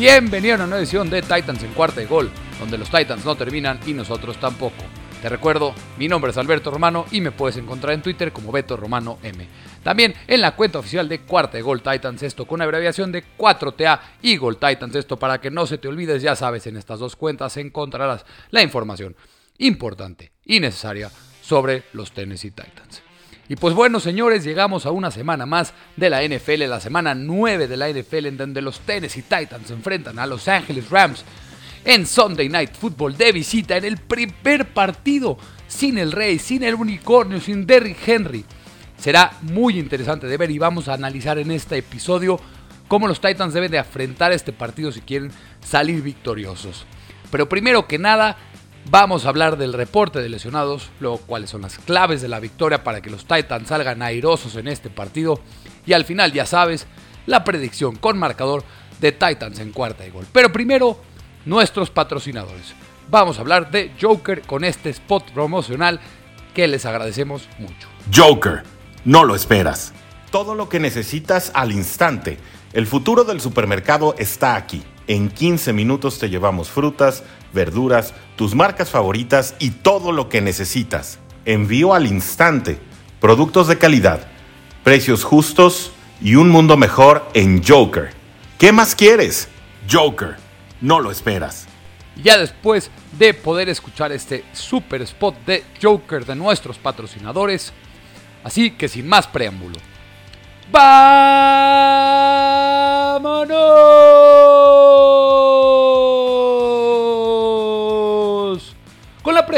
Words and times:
Bienvenido 0.00 0.54
a 0.54 0.56
una 0.56 0.66
nueva 0.66 0.80
edición 0.80 1.10
de 1.10 1.20
Titans 1.20 1.62
en 1.62 1.74
cuarta 1.74 2.00
de 2.00 2.06
gol, 2.06 2.30
donde 2.58 2.78
los 2.78 2.90
Titans 2.90 3.22
no 3.22 3.34
terminan 3.34 3.78
y 3.84 3.92
nosotros 3.92 4.40
tampoco. 4.40 4.82
Te 5.20 5.28
recuerdo, 5.28 5.74
mi 5.98 6.08
nombre 6.08 6.30
es 6.30 6.38
Alberto 6.38 6.70
Romano 6.70 7.04
y 7.10 7.20
me 7.20 7.32
puedes 7.32 7.58
encontrar 7.58 7.92
en 7.92 8.00
Twitter 8.00 8.32
como 8.32 8.50
Beto 8.50 8.78
Romano 8.78 9.18
M. 9.22 9.46
También 9.82 10.14
en 10.26 10.40
la 10.40 10.56
cuenta 10.56 10.78
oficial 10.78 11.06
de 11.06 11.20
Cuarta 11.20 11.58
de 11.58 11.62
Gol 11.62 11.82
Titans, 11.82 12.22
esto 12.22 12.46
con 12.46 12.62
abreviación 12.62 13.12
de 13.12 13.24
4TA 13.36 14.00
y 14.22 14.38
Gol 14.38 14.56
Titans, 14.56 14.94
esto 14.94 15.18
para 15.18 15.38
que 15.38 15.50
no 15.50 15.66
se 15.66 15.76
te 15.76 15.88
olvides, 15.88 16.22
ya 16.22 16.34
sabes, 16.34 16.66
en 16.66 16.78
estas 16.78 16.98
dos 16.98 17.14
cuentas 17.14 17.58
encontrarás 17.58 18.24
la 18.48 18.62
información 18.62 19.14
importante 19.58 20.32
y 20.46 20.60
necesaria 20.60 21.10
sobre 21.42 21.82
los 21.92 22.12
Tennessee 22.12 22.52
Titans. 22.52 23.09
Y 23.50 23.56
pues 23.56 23.74
bueno, 23.74 23.98
señores, 23.98 24.44
llegamos 24.44 24.86
a 24.86 24.92
una 24.92 25.10
semana 25.10 25.44
más 25.44 25.74
de 25.96 26.08
la 26.08 26.22
NFL, 26.22 26.68
la 26.68 26.78
semana 26.78 27.16
9 27.16 27.66
de 27.66 27.76
la 27.76 27.90
NFL, 27.90 28.26
en 28.26 28.36
donde 28.36 28.62
los 28.62 28.78
Tennessee 28.78 29.22
Titans 29.22 29.66
se 29.66 29.72
enfrentan 29.72 30.20
a 30.20 30.26
Los 30.26 30.46
Angeles 30.46 30.88
Rams 30.88 31.24
en 31.84 32.06
Sunday 32.06 32.48
Night 32.48 32.76
Football 32.76 33.16
de 33.16 33.32
visita 33.32 33.76
en 33.76 33.86
el 33.86 33.96
primer 33.96 34.72
partido, 34.72 35.36
sin 35.66 35.98
el 35.98 36.12
Rey, 36.12 36.38
sin 36.38 36.62
el 36.62 36.76
Unicornio, 36.76 37.40
sin 37.40 37.66
Derrick 37.66 37.98
Henry. 38.06 38.44
Será 38.96 39.32
muy 39.42 39.80
interesante 39.80 40.28
de 40.28 40.36
ver 40.36 40.52
y 40.52 40.58
vamos 40.58 40.86
a 40.86 40.94
analizar 40.94 41.36
en 41.40 41.50
este 41.50 41.78
episodio 41.78 42.38
cómo 42.86 43.08
los 43.08 43.20
Titans 43.20 43.52
deben 43.52 43.72
de 43.72 43.80
afrontar 43.80 44.30
este 44.30 44.52
partido 44.52 44.92
si 44.92 45.00
quieren 45.00 45.32
salir 45.60 46.02
victoriosos. 46.02 46.86
Pero 47.32 47.48
primero 47.48 47.88
que 47.88 47.98
nada, 47.98 48.36
Vamos 48.86 49.24
a 49.24 49.28
hablar 49.28 49.58
del 49.58 49.72
reporte 49.72 50.20
de 50.20 50.28
lesionados, 50.28 50.90
luego 51.00 51.18
cuáles 51.18 51.50
son 51.50 51.62
las 51.62 51.78
claves 51.78 52.22
de 52.22 52.28
la 52.28 52.40
victoria 52.40 52.82
para 52.82 53.00
que 53.00 53.10
los 53.10 53.26
Titans 53.26 53.68
salgan 53.68 54.02
airosos 54.02 54.56
en 54.56 54.68
este 54.68 54.88
partido 54.88 55.40
y 55.86 55.92
al 55.92 56.04
final 56.04 56.32
ya 56.32 56.46
sabes 56.46 56.86
la 57.26 57.44
predicción 57.44 57.96
con 57.96 58.18
marcador 58.18 58.64
de 59.00 59.12
Titans 59.12 59.58
en 59.60 59.72
cuarta 59.72 60.06
y 60.06 60.10
gol. 60.10 60.26
Pero 60.32 60.50
primero, 60.50 60.98
nuestros 61.44 61.90
patrocinadores. 61.90 62.74
Vamos 63.08 63.38
a 63.38 63.40
hablar 63.42 63.70
de 63.70 63.92
Joker 64.00 64.42
con 64.42 64.64
este 64.64 64.90
spot 64.90 65.30
promocional 65.32 66.00
que 66.54 66.66
les 66.66 66.86
agradecemos 66.86 67.48
mucho. 67.58 67.88
Joker, 68.14 68.62
no 69.04 69.24
lo 69.24 69.34
esperas. 69.34 69.92
Todo 70.30 70.54
lo 70.54 70.68
que 70.68 70.80
necesitas 70.80 71.50
al 71.54 71.72
instante. 71.72 72.38
El 72.72 72.86
futuro 72.86 73.24
del 73.24 73.40
supermercado 73.40 74.14
está 74.18 74.54
aquí. 74.54 74.82
En 75.08 75.28
15 75.28 75.72
minutos 75.72 76.20
te 76.20 76.30
llevamos 76.30 76.70
frutas, 76.70 77.24
verduras, 77.52 78.14
tus 78.36 78.54
marcas 78.54 78.90
favoritas 78.90 79.54
y 79.58 79.70
todo 79.70 80.12
lo 80.12 80.28
que 80.28 80.40
necesitas. 80.40 81.18
Envío 81.44 81.94
al 81.94 82.06
instante. 82.06 82.78
Productos 83.20 83.68
de 83.68 83.78
calidad, 83.78 84.26
precios 84.82 85.24
justos 85.24 85.92
y 86.22 86.36
un 86.36 86.48
mundo 86.48 86.76
mejor 86.76 87.28
en 87.34 87.62
Joker. 87.62 88.12
¿Qué 88.58 88.72
más 88.72 88.94
quieres? 88.94 89.48
Joker, 89.90 90.36
no 90.80 91.00
lo 91.00 91.10
esperas. 91.10 91.66
Ya 92.22 92.38
después 92.38 92.90
de 93.18 93.34
poder 93.34 93.68
escuchar 93.68 94.12
este 94.12 94.44
super 94.52 95.02
spot 95.02 95.34
de 95.46 95.64
Joker 95.80 96.24
de 96.24 96.34
nuestros 96.34 96.78
patrocinadores, 96.78 97.72
así 98.44 98.72
que 98.72 98.88
sin 98.88 99.08
más 99.08 99.26
preámbulo, 99.26 99.76
¡Vámonos! 100.70 101.20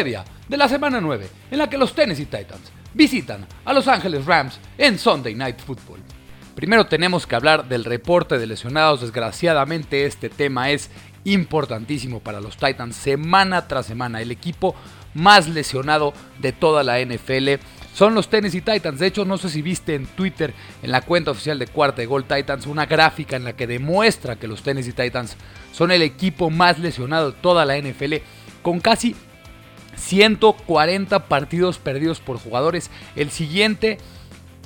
De 0.03 0.57
la 0.57 0.69
semana 0.69 1.01
9, 1.01 1.29
en 1.53 1.59
la 1.59 1.71
que 1.71 1.79
los 1.79 1.95
Tennessee 1.95 2.25
Titans 2.25 2.73
visitan 2.93 3.47
a 3.65 3.73
Los 3.73 3.87
Ángeles 3.87 4.27
Rams 4.27 4.59
en 4.77 4.99
Sunday 4.99 5.35
Night 5.35 5.61
Football. 5.61 6.01
Primero 6.57 6.87
tenemos 6.87 7.27
que 7.27 7.37
hablar 7.37 7.69
del 7.69 7.85
reporte 7.85 8.37
de 8.37 8.47
lesionados. 8.47 9.01
Desgraciadamente 9.01 10.05
este 10.05 10.29
tema 10.29 10.71
es 10.71 10.91
importantísimo 11.25 12.19
para 12.21 12.41
los 12.41 12.57
Titans 12.57 12.97
semana 12.97 13.69
tras 13.69 13.87
semana. 13.87 14.21
El 14.21 14.33
equipo 14.33 14.75
más 15.15 15.49
lesionado 15.49 16.13
de 16.41 16.53
toda 16.53 16.83
la 16.83 16.99
NFL 17.01 17.63
son 17.95 18.15
los 18.15 18.29
Tennessee 18.29 18.61
Titans. 18.61 18.99
De 18.99 19.07
hecho, 19.07 19.25
no 19.25 19.39
sé 19.39 19.51
si 19.51 19.63
viste 19.63 19.95
en 19.95 20.07
Twitter, 20.07 20.53
en 20.83 20.91
la 20.91 21.03
cuenta 21.03 21.31
oficial 21.31 21.59
de 21.59 21.69
Cuarta 21.69 22.03
de 22.03 22.07
Gol 22.07 22.25
Titans, 22.25 22.67
una 22.67 22.87
gráfica 22.87 23.37
en 23.37 23.45
la 23.45 23.55
que 23.55 23.69
demuestra 23.69 24.37
que 24.37 24.49
los 24.49 24.63
Tennessee 24.63 24.93
Titans 24.93 25.37
son 25.73 25.93
el 25.93 26.03
equipo 26.03 26.51
más 26.51 26.81
lesionado 26.81 27.31
de 27.31 27.39
toda 27.41 27.65
la 27.65 27.79
NFL, 27.79 28.17
con 28.63 28.81
casi 28.81 29.15
140 30.03 31.29
partidos 31.29 31.79
perdidos 31.79 32.21
por 32.21 32.39
jugadores. 32.39 32.91
El 33.17 33.31
siguiente 33.31 33.99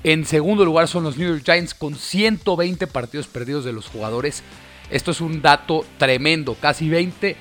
en 0.05 0.25
segundo 0.25 0.65
lugar 0.65 0.89
son 0.89 1.05
los 1.05 1.17
New 1.17 1.29
York 1.29 1.43
Giants 1.45 1.75
con 1.75 1.95
120 1.95 2.87
partidos 2.87 3.27
perdidos 3.27 3.65
de 3.65 3.73
los 3.73 3.89
jugadores. 3.89 4.43
Esto 4.91 5.11
es 5.11 5.21
un 5.21 5.43
dato 5.43 5.85
tremendo, 5.99 6.55
casi 6.55 6.89
20 6.89 7.37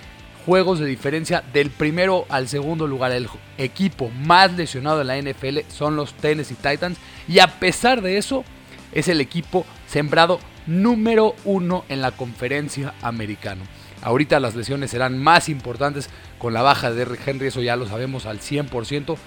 juegos 0.45 0.79
de 0.79 0.85
diferencia 0.85 1.43
del 1.53 1.69
primero 1.69 2.25
al 2.29 2.47
segundo 2.47 2.87
lugar. 2.87 3.11
El 3.11 3.29
equipo 3.57 4.09
más 4.09 4.53
lesionado 4.53 4.99
de 4.99 5.05
la 5.05 5.17
NFL 5.17 5.59
son 5.69 5.95
los 5.95 6.13
Tennessee 6.13 6.55
Titans 6.55 6.97
y 7.27 7.39
a 7.39 7.47
pesar 7.59 8.01
de 8.01 8.17
eso 8.17 8.43
es 8.91 9.07
el 9.07 9.21
equipo 9.21 9.65
sembrado 9.87 10.39
número 10.65 11.35
uno 11.45 11.85
en 11.89 12.01
la 12.01 12.11
conferencia 12.11 12.93
americana. 13.01 13.61
Ahorita 14.05 14.39
las 14.39 14.53
lesiones 14.53 14.91
serán 14.91 15.17
más 15.17 15.49
importantes 15.49 16.11
con 16.37 16.53
la 16.53 16.61
baja 16.61 16.91
de 16.91 17.07
Henry, 17.25 17.47
eso 17.47 17.63
ya 17.63 17.75
lo 17.75 17.87
sabemos 17.87 18.27
al 18.27 18.39
100%, 18.39 19.17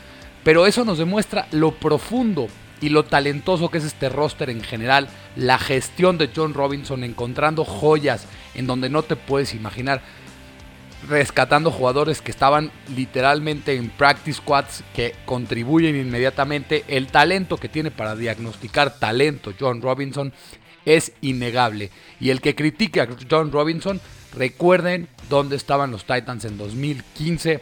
pero 0.45 0.67
eso 0.67 0.85
nos 0.85 0.99
demuestra 0.99 1.49
lo 1.51 1.73
profundo 1.73 2.47
y 2.81 2.91
lo 2.91 3.05
talentoso 3.05 3.71
que 3.71 3.79
es 3.79 3.85
este 3.85 4.09
roster 4.09 4.51
en 4.51 4.63
general, 4.63 5.09
la 5.35 5.59
gestión 5.59 6.17
de 6.17 6.31
John 6.33 6.55
Robinson 6.55 7.03
encontrando 7.03 7.65
joyas 7.65 8.27
en 8.55 8.69
donde 8.69 8.89
no 8.89 9.03
te 9.03 9.17
puedes 9.17 9.53
imaginar, 9.53 10.01
rescatando 11.09 11.73
jugadores 11.73 12.23
que 12.23 12.31
estaban 12.31 12.71
literalmente 12.95 13.75
en 13.75 13.91
practice 13.91 14.39
squads 14.39 14.85
que 14.95 15.13
contribuyen 15.27 15.97
inmediatamente, 15.97 16.85
el 16.87 17.09
talento 17.09 17.57
que 17.57 17.69
tiene 17.69 17.91
para 17.91 18.15
diagnosticar 18.15 18.97
talento 19.01 19.53
John 19.59 19.83
Robinson 19.83 20.33
es 20.97 21.13
innegable 21.21 21.91
y 22.21 22.31
el 22.31 22.41
que 22.41 22.55
critique 22.55 23.01
a 23.01 23.09
John 23.31 23.53
Robinson, 23.53 24.01
recuerden 24.35 25.09
dónde 25.29 25.57
estaban 25.57 25.91
los 25.91 26.05
Titans 26.05 26.45
en 26.45 26.57
2015 26.57 27.61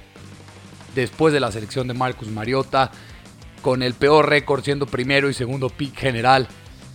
después 0.95 1.33
de 1.33 1.41
la 1.41 1.53
selección 1.53 1.89
de 1.89 1.95
Marcus 1.95 2.29
Mariota, 2.29 2.91
con 3.63 3.83
el 3.83 3.95
peor 3.95 4.29
récord 4.29 4.63
siendo 4.65 4.87
primero 4.87 5.29
y 5.29 5.35
segundo 5.35 5.69
pick 5.69 5.97
general. 5.97 6.49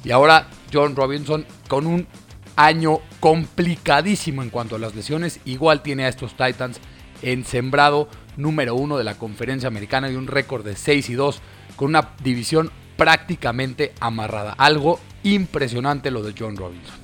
Y 0.04 0.12
ahora 0.12 0.50
John 0.74 0.96
Robinson 0.96 1.46
con 1.68 1.86
un 1.86 2.08
año 2.56 3.00
complicadísimo 3.20 4.44
en 4.44 4.50
cuanto 4.50 4.76
a 4.76 4.80
las 4.80 4.96
lesiones. 4.96 5.40
Igual 5.46 5.82
tiene 5.82 6.06
a 6.06 6.10
estos 6.10 6.32
Titans 6.32 6.80
en 7.22 7.46
sembrado 7.46 8.08
número 8.38 8.76
uno 8.76 8.98
de 8.98 9.04
la 9.04 9.18
conferencia 9.18 9.68
americana 9.68 10.10
y 10.10 10.16
un 10.16 10.28
récord 10.28 10.66
de 10.66 10.76
6 10.76 11.10
y 11.10 11.14
2 11.14 11.42
con 11.76 11.90
una 11.90 12.14
división 12.24 12.72
prácticamente 12.98 13.94
amarrada. 14.00 14.54
Algo 14.54 15.00
impresionante 15.24 16.12
lo 16.12 16.24
de 16.24 16.34
John 16.38 16.56
Robinson. 16.56 16.96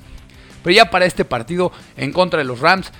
Pero 0.62 0.74
ya 0.74 0.90
para 0.90 1.06
este 1.06 1.24
partido 1.24 1.72
en 1.96 2.12
contra 2.12 2.38
de 2.38 2.44
los 2.44 2.60
Rams, 2.60 2.92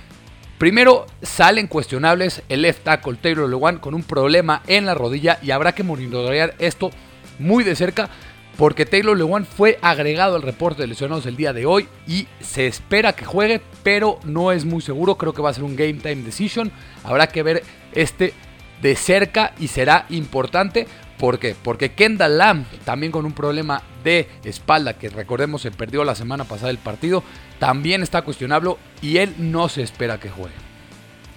Primero 0.59 1.05
salen 1.21 1.67
cuestionables 1.67 2.43
el 2.49 2.63
left 2.63 2.83
tackle 2.83 3.15
Taylor 3.15 3.49
Lewan 3.49 3.77
con 3.77 3.93
un 3.93 4.03
problema 4.03 4.61
en 4.67 4.85
la 4.85 4.93
rodilla 4.93 5.39
y 5.41 5.51
habrá 5.51 5.71
que 5.71 5.83
monitorear 5.83 6.53
esto 6.59 6.91
muy 7.39 7.63
de 7.63 7.77
cerca 7.77 8.09
porque 8.57 8.85
Taylor 8.85 9.17
Lewan 9.17 9.45
fue 9.45 9.79
agregado 9.81 10.35
al 10.35 10.41
reporte 10.41 10.81
de 10.81 10.89
lesionados 10.89 11.25
el 11.27 11.37
día 11.37 11.53
de 11.53 11.65
hoy 11.65 11.87
y 12.05 12.27
se 12.41 12.67
espera 12.67 13.13
que 13.13 13.23
juegue, 13.23 13.61
pero 13.83 14.19
no 14.25 14.51
es 14.51 14.65
muy 14.65 14.81
seguro, 14.81 15.15
creo 15.15 15.33
que 15.33 15.41
va 15.41 15.49
a 15.49 15.53
ser 15.53 15.63
un 15.63 15.77
game 15.77 15.93
time 15.93 16.23
decision, 16.23 16.73
habrá 17.05 17.27
que 17.27 17.41
ver 17.41 17.63
este 17.93 18.33
de 18.81 18.97
cerca 18.97 19.53
y 19.59 19.69
será 19.69 20.07
importante. 20.09 20.87
¿Por 21.19 21.37
qué? 21.37 21.53
Porque 21.61 21.91
Kendall 21.91 22.37
Lamb, 22.37 22.65
también 22.85 23.11
con 23.11 23.25
un 23.25 23.33
problema 23.33 23.83
de 24.05 24.29
espalda, 24.45 24.93
que 24.93 25.09
recordemos 25.09 25.61
se 25.61 25.69
perdió 25.69 26.05
la 26.05 26.15
semana 26.15 26.45
pasada 26.45 26.71
el 26.71 26.77
partido, 26.77 27.23
también 27.59 28.01
está 28.01 28.21
cuestionable 28.21 28.75
y 29.01 29.17
él 29.17 29.35
no 29.37 29.67
se 29.67 29.83
espera 29.83 30.17
que 30.17 30.29
juegue. 30.29 30.55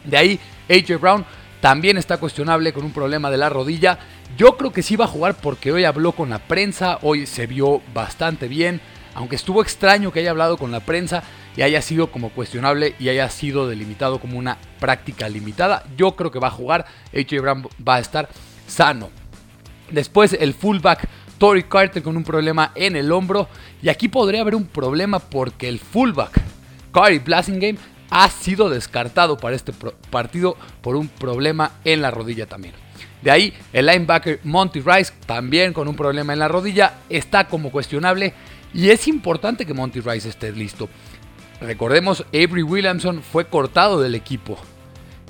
De 0.05 0.17
ahí, 0.17 0.41
AJ 0.71 1.01
Brown 1.01 1.25
también 1.61 1.99
está 1.99 2.19
cuestionable 2.19 2.73
con 2.73 2.85
un 2.85 2.93
problema 2.93 3.29
de 3.29 3.39
la 3.39 3.49
rodilla. 3.49 3.99
Yo 4.37 4.57
creo 4.57 4.73
que 4.73 4.85
sí 4.85 4.95
va 4.95 5.07
a 5.07 5.09
jugar 5.09 5.35
porque 5.35 5.73
hoy 5.73 5.83
habló 5.83 6.13
con 6.13 6.31
la 6.31 6.39
prensa, 6.39 7.01
hoy 7.03 7.27
se 7.27 7.49
vio 7.49 7.83
bastante 7.93 8.47
bien, 8.47 8.81
aunque 9.15 9.35
estuvo 9.35 9.63
extraño 9.63 10.13
que 10.13 10.21
haya 10.21 10.31
hablado 10.31 10.59
con 10.59 10.71
la 10.71 10.81
prensa 10.81 11.25
y 11.57 11.63
haya 11.63 11.83
sido 11.83 12.13
como 12.13 12.31
cuestionable 12.31 12.95
y 13.01 13.09
haya 13.09 13.29
sido 13.31 13.69
delimitado 13.69 14.21
como 14.21 14.39
una 14.39 14.59
práctica 14.79 15.29
limitada. 15.29 15.83
Yo 15.97 16.15
creo 16.15 16.31
que 16.31 16.39
va 16.39 16.49
a 16.49 16.53
jugar, 16.53 16.87
AJ 17.13 17.41
Brown 17.41 17.69
va 17.87 17.97
a 17.97 18.01
estar 18.01 18.29
sano. 18.69 19.22
Después 19.93 20.37
el 20.39 20.55
fullback 20.55 21.09
Tory 21.39 21.65
Carter 21.65 22.03
con 22.03 22.17
un 22.17 22.25
problema 22.25 22.73
en 22.75 22.97
el 22.97 23.11
hombro. 23.11 23.49
Y 23.83 23.89
aquí 23.89 24.09
podría 24.09 24.43
haber 24.43 24.55
un 24.55 24.67
problema 24.67 25.19
porque 25.19 25.69
el 25.69 25.79
fullback, 25.79 26.41
Corey 26.93 27.19
Blasingame, 27.19 27.79
ha 28.11 28.29
sido 28.29 28.71
descartado 28.71 29.37
para 29.37 29.57
este 29.57 29.73
partido 30.11 30.57
por 30.83 30.97
un 30.97 31.09
problema 31.09 31.73
en 31.85 32.03
la 32.03 32.11
rodilla 32.11 32.47
también. 32.47 32.75
De 33.23 33.31
ahí, 33.31 33.53
el 33.73 33.87
linebacker 33.87 34.41
Monty 34.45 34.81
Rice, 34.81 35.13
también 35.27 35.73
con 35.73 35.89
un 35.89 35.97
problema 35.97 36.33
en 36.33 36.39
la 36.39 36.49
rodilla, 36.49 36.99
está 37.09 37.49
como 37.49 37.71
cuestionable. 37.71 38.35
Y 38.75 38.91
es 38.91 39.09
importante 39.09 39.67
que 39.67 39.75
Monty 39.75 40.01
Rice 40.01 40.29
esté 40.29 40.53
listo. 40.53 40.89
Recordemos, 41.61 42.25
Avery 42.29 42.63
Williamson 42.63 43.23
fue 43.23 43.47
cortado 43.47 44.01
del 44.01 44.15
equipo. 44.15 44.59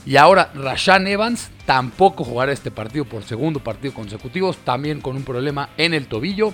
Y 0.05 0.17
ahora 0.17 0.51
Rashan 0.55 1.07
Evans 1.07 1.51
tampoco 1.65 2.25
jugará 2.25 2.53
este 2.53 2.71
partido 2.71 3.05
por 3.05 3.23
segundo 3.23 3.61
partido 3.61 3.95
consecutivo, 3.95 4.53
también 4.53 5.01
con 5.01 5.17
un 5.17 5.23
problema 5.23 5.71
en 5.77 5.95
el 5.95 6.07
tobillo. 6.07 6.53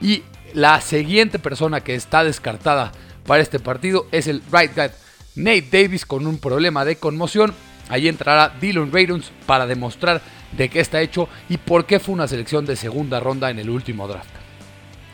Y 0.00 0.22
la 0.52 0.80
siguiente 0.80 1.38
persona 1.38 1.80
que 1.80 1.94
está 1.94 2.22
descartada 2.24 2.92
para 3.26 3.42
este 3.42 3.58
partido 3.58 4.06
es 4.12 4.26
el 4.26 4.42
right 4.52 4.74
guard 4.74 4.92
Nate 5.34 5.68
Davis 5.70 6.04
con 6.04 6.26
un 6.26 6.38
problema 6.38 6.84
de 6.84 6.96
conmoción. 6.96 7.54
Ahí 7.88 8.08
entrará 8.08 8.54
Dylan 8.60 8.92
Raidons 8.92 9.32
para 9.46 9.66
demostrar 9.66 10.20
de 10.52 10.68
qué 10.68 10.80
está 10.80 11.00
hecho 11.00 11.28
y 11.48 11.56
por 11.56 11.86
qué 11.86 11.98
fue 11.98 12.14
una 12.14 12.28
selección 12.28 12.66
de 12.66 12.76
segunda 12.76 13.20
ronda 13.20 13.50
en 13.50 13.58
el 13.58 13.70
último 13.70 14.06
draft. 14.06 14.28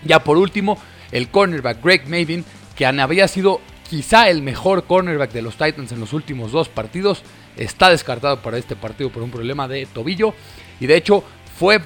Ya 0.04 0.22
por 0.24 0.36
último, 0.36 0.78
el 1.12 1.28
cornerback 1.28 1.82
Greg 1.82 2.08
Mavin, 2.08 2.44
que 2.76 2.86
había 2.86 3.28
sido 3.28 3.60
quizá 3.88 4.28
el 4.28 4.42
mejor 4.42 4.84
cornerback 4.84 5.32
de 5.32 5.42
los 5.42 5.56
Titans 5.56 5.92
en 5.92 6.00
los 6.00 6.12
últimos 6.12 6.52
dos 6.52 6.68
partidos, 6.68 7.22
está 7.58 7.90
descartado 7.90 8.40
para 8.40 8.58
este 8.58 8.76
partido 8.76 9.10
por 9.10 9.22
un 9.22 9.30
problema 9.30 9.68
de 9.68 9.86
tobillo. 9.86 10.34
Y 10.80 10.86
de 10.86 10.96
hecho 10.96 11.24
fue 11.58 11.80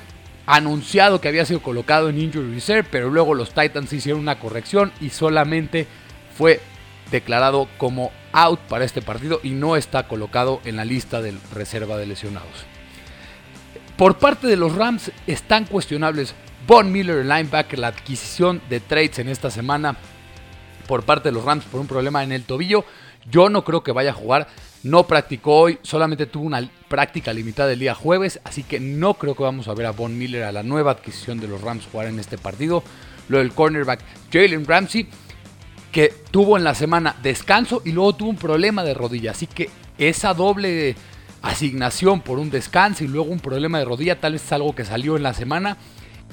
anunciado 0.46 1.20
que 1.20 1.28
había 1.28 1.46
sido 1.46 1.62
colocado 1.62 2.08
en 2.08 2.20
Injury 2.20 2.54
Reserve, 2.54 2.88
pero 2.90 3.10
luego 3.10 3.34
los 3.34 3.54
Titans 3.54 3.92
hicieron 3.92 4.20
una 4.20 4.38
corrección 4.38 4.92
y 5.00 5.10
solamente 5.10 5.86
fue 6.36 6.60
declarado 7.10 7.68
como 7.78 8.10
out 8.32 8.60
para 8.60 8.84
este 8.84 9.02
partido 9.02 9.40
y 9.42 9.50
no 9.50 9.76
está 9.76 10.08
colocado 10.08 10.60
en 10.64 10.76
la 10.76 10.84
lista 10.84 11.20
de 11.20 11.34
reserva 11.54 11.96
de 11.96 12.06
lesionados. 12.06 12.66
Por 13.96 14.18
parte 14.18 14.46
de 14.46 14.56
los 14.56 14.74
Rams 14.74 15.12
están 15.26 15.66
cuestionables 15.66 16.34
Von 16.66 16.90
Miller, 16.90 17.18
el 17.18 17.28
linebacker, 17.28 17.78
la 17.78 17.88
adquisición 17.88 18.62
de 18.68 18.80
trades 18.80 19.18
en 19.18 19.28
esta 19.28 19.50
semana 19.50 19.96
por 20.86 21.04
parte 21.04 21.28
de 21.28 21.32
los 21.32 21.44
Rams 21.44 21.64
por 21.64 21.80
un 21.80 21.86
problema 21.86 22.22
en 22.22 22.32
el 22.32 22.44
tobillo. 22.44 22.84
Yo 23.30 23.48
no 23.48 23.64
creo 23.64 23.82
que 23.82 23.92
vaya 23.92 24.10
a 24.10 24.14
jugar. 24.14 24.48
No 24.82 25.06
practicó 25.06 25.58
hoy, 25.58 25.78
solamente 25.82 26.26
tuvo 26.26 26.44
una 26.44 26.68
práctica 26.88 27.32
limitada 27.32 27.72
el 27.72 27.78
día 27.78 27.94
jueves, 27.94 28.40
así 28.42 28.64
que 28.64 28.80
no 28.80 29.14
creo 29.14 29.36
que 29.36 29.44
vamos 29.44 29.68
a 29.68 29.74
ver 29.74 29.86
a 29.86 29.92
Von 29.92 30.18
Miller, 30.18 30.42
a 30.42 30.52
la 30.52 30.64
nueva 30.64 30.90
adquisición 30.90 31.38
de 31.38 31.46
los 31.46 31.60
Rams, 31.60 31.86
jugar 31.90 32.08
en 32.08 32.18
este 32.18 32.36
partido. 32.36 32.82
Lo 33.28 33.38
del 33.38 33.52
cornerback 33.52 34.00
Jalen 34.32 34.66
Ramsey, 34.66 35.08
que 35.92 36.12
tuvo 36.32 36.56
en 36.56 36.64
la 36.64 36.74
semana 36.74 37.14
descanso 37.22 37.82
y 37.84 37.92
luego 37.92 38.14
tuvo 38.14 38.30
un 38.30 38.36
problema 38.36 38.82
de 38.82 38.94
rodilla, 38.94 39.30
así 39.30 39.46
que 39.46 39.70
esa 39.98 40.34
doble 40.34 40.96
asignación 41.42 42.20
por 42.20 42.38
un 42.38 42.50
descanso 42.50 43.04
y 43.04 43.08
luego 43.08 43.30
un 43.30 43.40
problema 43.40 43.78
de 43.78 43.84
rodilla, 43.84 44.20
tal 44.20 44.32
vez 44.32 44.42
es 44.42 44.52
algo 44.52 44.74
que 44.74 44.84
salió 44.84 45.16
en 45.16 45.22
la 45.22 45.34
semana 45.34 45.76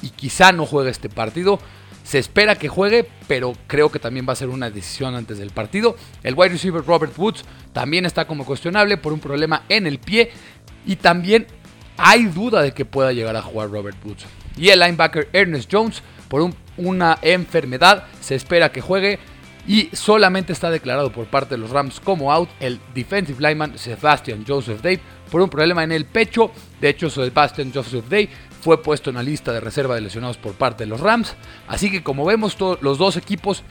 y 0.02 0.10
quizá 0.10 0.52
no 0.52 0.66
juegue 0.66 0.90
este 0.90 1.10
partido. 1.10 1.60
Se 2.10 2.18
espera 2.18 2.56
que 2.56 2.70
juegue, 2.70 3.08
pero 3.28 3.54
creo 3.68 3.92
que 3.92 4.00
también 4.00 4.26
va 4.28 4.34
a 4.34 4.36
ser 4.36 4.50
una 4.50 4.72
decisión 4.72 5.14
antes 5.14 5.38
del 5.38 5.52
partido. 5.52 5.96
El 6.24 6.34
wide 6.34 6.50
receiver 6.50 6.84
Robert 6.84 7.16
Woods 7.16 7.46
también 7.72 8.04
está 8.04 8.26
como 8.26 8.48
cuestionable 8.48 8.98
por 8.98 9.14
un 9.14 9.20
problema 9.20 9.62
en 9.70 9.86
el 9.86 10.00
pie. 10.00 10.32
Y 10.88 10.96
también 10.96 11.46
hay 11.98 12.26
duda 12.26 12.64
de 12.64 12.72
que 12.72 12.84
pueda 12.84 13.14
llegar 13.14 13.36
a 13.36 13.44
jugar 13.44 13.70
Robert 13.70 14.04
Woods. 14.04 14.26
Y 14.58 14.70
el 14.70 14.80
linebacker 14.80 15.30
Ernest 15.34 15.70
Jones 15.72 16.02
por 16.30 16.52
una 16.78 17.20
enfermedad 17.22 18.06
se 18.20 18.34
espera 18.34 18.72
que 18.72 18.82
juegue. 18.82 19.20
Y 19.68 19.90
solamente 19.94 20.52
está 20.52 20.72
declarado 20.72 21.12
por 21.12 21.28
parte 21.28 21.54
de 21.54 21.60
los 21.60 21.70
Rams 21.70 22.00
como 22.00 22.34
out 22.34 22.50
el 22.60 22.80
defensive 22.96 23.40
lineman 23.40 23.78
Sebastian 23.78 24.46
Joseph 24.48 24.82
Day 24.82 25.00
por 25.30 25.42
un 25.42 25.50
problema 25.52 25.84
en 25.84 25.92
el 25.92 26.06
pecho. 26.06 26.50
De 26.82 26.90
hecho, 26.90 27.08
Sebastian 27.12 27.72
Joseph 27.72 28.06
Day 28.10 28.30
fue 28.62 28.82
puesto 28.82 29.10
en 29.10 29.16
la 29.16 29.24
lista 29.24 29.52
de 29.52 29.60
reserva 29.60 29.96
de 29.96 30.02
lesionados 30.02 30.38
por 30.38 30.54
parte 30.54 30.84
de 30.84 30.90
los 30.90 31.00
Rams. 31.00 31.36
Así 31.68 31.90
que 31.92 32.04
como 32.04 32.26
vemos, 32.26 32.58
los 32.82 32.98
dos 32.98 33.18
equipos 33.18 33.64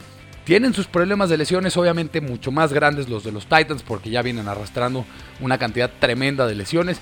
tienen 0.43 0.73
sus 0.73 0.87
problemas 0.87 1.29
de 1.29 1.37
lesiones, 1.37 1.77
obviamente 1.77 2.21
mucho 2.21 2.51
más 2.51 2.73
grandes 2.73 3.07
los 3.07 3.23
de 3.23 3.31
los 3.31 3.45
Titans, 3.45 3.83
porque 3.83 4.09
ya 4.09 4.21
vienen 4.21 4.47
arrastrando 4.47 5.05
una 5.41 5.57
cantidad 5.57 5.91
tremenda 5.99 6.47
de 6.47 6.55
lesiones. 6.55 6.99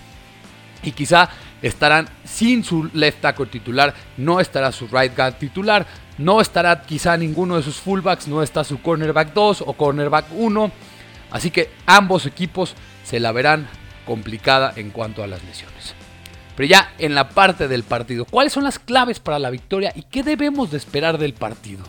Y 0.84 0.92
quizá 0.92 1.30
estarán 1.62 2.07
sin 2.24 2.63
su 2.63 2.89
left 2.94 3.22
tackle 3.22 3.48
titular, 3.48 3.95
no 4.18 4.40
estará 4.40 4.72
su 4.72 4.88
right 4.88 5.16
guard 5.16 5.36
titular, 5.36 5.88
no 6.18 6.42
estará 6.42 6.81
quizá 6.81 7.18
ninguno 7.18 7.56
de 7.56 7.63
sus 7.63 7.78
fullbacks, 7.78 8.28
no 8.28 8.44
está 8.44 8.63
su 8.63 8.81
cornerback 8.81 9.33
2 9.33 9.63
o 9.66 9.74
cornerback 9.74 10.25
1. 10.33 10.72
Así 11.31 11.50
que 11.50 11.72
ambos 11.86 12.25
equipos 12.25 12.75
se 13.04 13.19
la 13.19 13.31
verán 13.31 13.68
complicada 14.06 14.74
en 14.75 14.92
cuanto 14.92 15.24
a 15.24 15.28
las 15.28 15.44
lesiones. 15.44 15.97
Pero 16.57 16.69
ya 16.69 16.95
en 16.98 17.13
la 17.13 17.30
parte 17.30 17.68
del 17.68 17.83
partido, 17.83 18.25
¿cuáles 18.25 18.51
son 18.51 18.63
las 18.63 18.80
claves 18.80 19.19
para 19.19 19.38
la 19.38 19.51
victoria 19.51 19.94
y 19.95 20.01
qué 20.01 20.24
debemos 20.24 20.71
de 20.71 20.77
esperar 20.77 21.19
del 21.19 21.36
partido? 21.36 21.83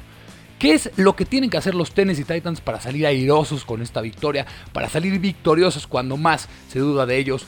¿Qué 0.59 0.75
es 0.75 0.91
lo 0.97 1.17
que 1.17 1.25
tienen 1.25 1.49
que 1.49 1.57
hacer 1.57 1.75
los 1.75 1.93
Tennessee 1.93 2.25
Titans 2.25 2.61
para 2.61 2.79
salir 2.79 3.07
airosos 3.07 3.65
con 3.65 3.81
esta 3.81 4.03
victoria? 4.03 4.45
Para 4.75 4.91
salir 4.91 5.19
victoriosos 5.21 5.87
cuando 5.87 6.19
más 6.19 6.51
se 6.69 6.81
duda 6.81 7.07
de 7.07 7.17
ellos. 7.17 7.47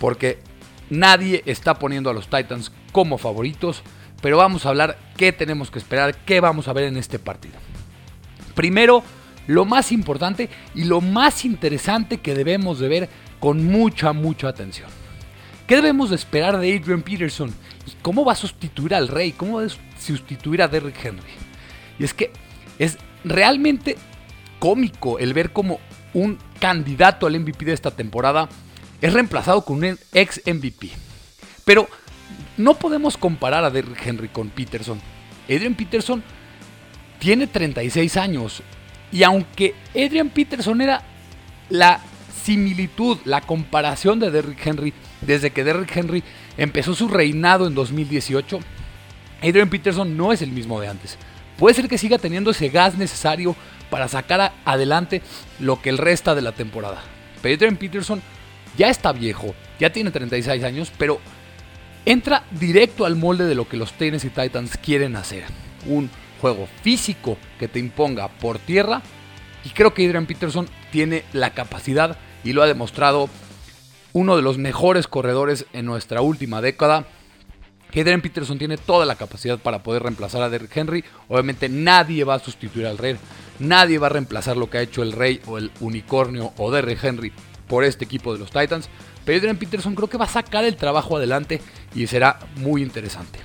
Porque 0.00 0.40
nadie 0.90 1.44
está 1.46 1.78
poniendo 1.78 2.10
a 2.10 2.12
los 2.12 2.28
Titans 2.28 2.72
como 2.90 3.18
favoritos. 3.18 3.84
Pero 4.20 4.38
vamos 4.38 4.66
a 4.66 4.70
hablar 4.70 4.98
qué 5.16 5.32
tenemos 5.32 5.70
que 5.70 5.78
esperar, 5.78 6.16
qué 6.24 6.40
vamos 6.40 6.66
a 6.66 6.72
ver 6.72 6.84
en 6.84 6.96
este 6.96 7.20
partido. 7.20 7.54
Primero, 8.56 9.04
lo 9.46 9.64
más 9.64 9.92
importante 9.92 10.48
y 10.74 10.84
lo 10.84 11.00
más 11.00 11.44
interesante 11.44 12.18
que 12.18 12.34
debemos 12.34 12.80
de 12.80 12.88
ver 12.88 13.08
con 13.38 13.64
mucha, 13.64 14.12
mucha 14.12 14.48
atención. 14.48 14.90
¿Qué 15.68 15.76
debemos 15.76 16.08
de 16.08 16.16
esperar 16.16 16.58
de 16.58 16.74
Adrian 16.74 17.02
Peterson? 17.02 17.54
¿Y 17.86 17.90
cómo 18.00 18.24
va 18.24 18.32
a 18.32 18.36
sustituir 18.36 18.94
al 18.94 19.06
Rey? 19.06 19.32
¿Cómo 19.32 19.58
va 19.58 19.66
a 19.66 20.00
sustituir 20.00 20.62
a 20.62 20.68
Derrick 20.68 21.04
Henry? 21.04 21.30
Y 21.98 22.04
es 22.04 22.14
que 22.14 22.32
es 22.78 22.96
realmente 23.22 23.98
cómico 24.60 25.18
el 25.18 25.34
ver 25.34 25.52
cómo 25.52 25.78
un 26.14 26.38
candidato 26.58 27.26
al 27.26 27.38
MVP 27.38 27.66
de 27.66 27.74
esta 27.74 27.90
temporada 27.90 28.48
es 29.02 29.12
reemplazado 29.12 29.62
con 29.62 29.84
un 29.84 29.98
ex 30.14 30.40
MVP. 30.46 30.88
Pero 31.66 31.86
no 32.56 32.72
podemos 32.72 33.18
comparar 33.18 33.62
a 33.62 33.70
Derrick 33.70 34.06
Henry 34.06 34.28
con 34.28 34.48
Peterson. 34.48 34.98
Adrian 35.50 35.74
Peterson 35.74 36.22
tiene 37.18 37.46
36 37.46 38.16
años. 38.16 38.62
Y 39.12 39.22
aunque 39.22 39.74
Adrian 39.90 40.30
Peterson 40.30 40.80
era 40.80 41.02
la 41.68 42.00
similitud, 42.42 43.18
la 43.26 43.42
comparación 43.42 44.18
de 44.18 44.30
Derrick 44.30 44.66
Henry 44.66 44.94
desde 45.20 45.50
que 45.50 45.64
Derrick 45.64 45.96
Henry 45.96 46.22
empezó 46.56 46.94
su 46.94 47.08
reinado 47.08 47.66
en 47.66 47.74
2018, 47.74 48.60
Adrian 49.42 49.70
Peterson 49.70 50.16
no 50.16 50.32
es 50.32 50.42
el 50.42 50.50
mismo 50.50 50.80
de 50.80 50.88
antes. 50.88 51.18
Puede 51.56 51.74
ser 51.74 51.88
que 51.88 51.98
siga 51.98 52.18
teniendo 52.18 52.50
ese 52.50 52.68
gas 52.68 52.96
necesario 52.96 53.56
para 53.90 54.08
sacar 54.08 54.52
adelante 54.64 55.22
lo 55.58 55.80
que 55.80 55.90
el 55.90 55.98
resta 55.98 56.34
de 56.34 56.42
la 56.42 56.52
temporada. 56.52 57.02
Pero 57.42 57.54
Adrian 57.54 57.76
Peterson 57.76 58.22
ya 58.76 58.88
está 58.88 59.12
viejo, 59.12 59.54
ya 59.78 59.90
tiene 59.90 60.10
36 60.10 60.62
años, 60.62 60.92
pero 60.98 61.20
entra 62.04 62.44
directo 62.50 63.04
al 63.04 63.16
molde 63.16 63.44
de 63.44 63.54
lo 63.54 63.68
que 63.68 63.76
los 63.76 63.92
Tennessee 63.92 64.30
Titans 64.30 64.76
quieren 64.76 65.16
hacer. 65.16 65.44
Un 65.86 66.10
juego 66.40 66.68
físico 66.82 67.36
que 67.58 67.68
te 67.68 67.78
imponga 67.78 68.28
por 68.28 68.58
tierra. 68.58 69.02
Y 69.64 69.70
creo 69.70 69.92
que 69.92 70.06
Adrian 70.06 70.26
Peterson 70.26 70.68
tiene 70.92 71.24
la 71.32 71.50
capacidad 71.50 72.16
y 72.44 72.52
lo 72.52 72.62
ha 72.62 72.66
demostrado 72.66 73.28
uno 74.12 74.36
de 74.36 74.42
los 74.42 74.58
mejores 74.58 75.06
corredores 75.06 75.66
en 75.72 75.86
nuestra 75.86 76.20
última 76.20 76.60
década. 76.60 77.06
Adrian 77.90 78.20
Peterson 78.20 78.58
tiene 78.58 78.76
toda 78.76 79.06
la 79.06 79.16
capacidad 79.16 79.58
para 79.58 79.82
poder 79.82 80.02
reemplazar 80.02 80.42
a 80.42 80.50
Derrick 80.50 80.76
Henry. 80.76 81.04
Obviamente 81.28 81.68
nadie 81.68 82.24
va 82.24 82.34
a 82.34 82.38
sustituir 82.38 82.86
al 82.86 82.98
Rey. 82.98 83.16
Nadie 83.58 83.98
va 83.98 84.06
a 84.06 84.10
reemplazar 84.10 84.56
lo 84.56 84.70
que 84.70 84.78
ha 84.78 84.82
hecho 84.82 85.02
el 85.02 85.12
Rey 85.12 85.40
o 85.46 85.58
el 85.58 85.70
Unicornio 85.80 86.52
o 86.58 86.70
Derrick 86.70 87.02
Henry 87.02 87.32
por 87.66 87.84
este 87.84 88.04
equipo 88.04 88.32
de 88.32 88.38
los 88.38 88.50
Titans. 88.50 88.88
Pero 89.24 89.38
Adrian 89.38 89.56
Peterson 89.56 89.94
creo 89.94 90.08
que 90.08 90.18
va 90.18 90.26
a 90.26 90.28
sacar 90.28 90.64
el 90.64 90.76
trabajo 90.76 91.16
adelante 91.16 91.60
y 91.94 92.06
será 92.06 92.38
muy 92.56 92.82
interesante. 92.82 93.40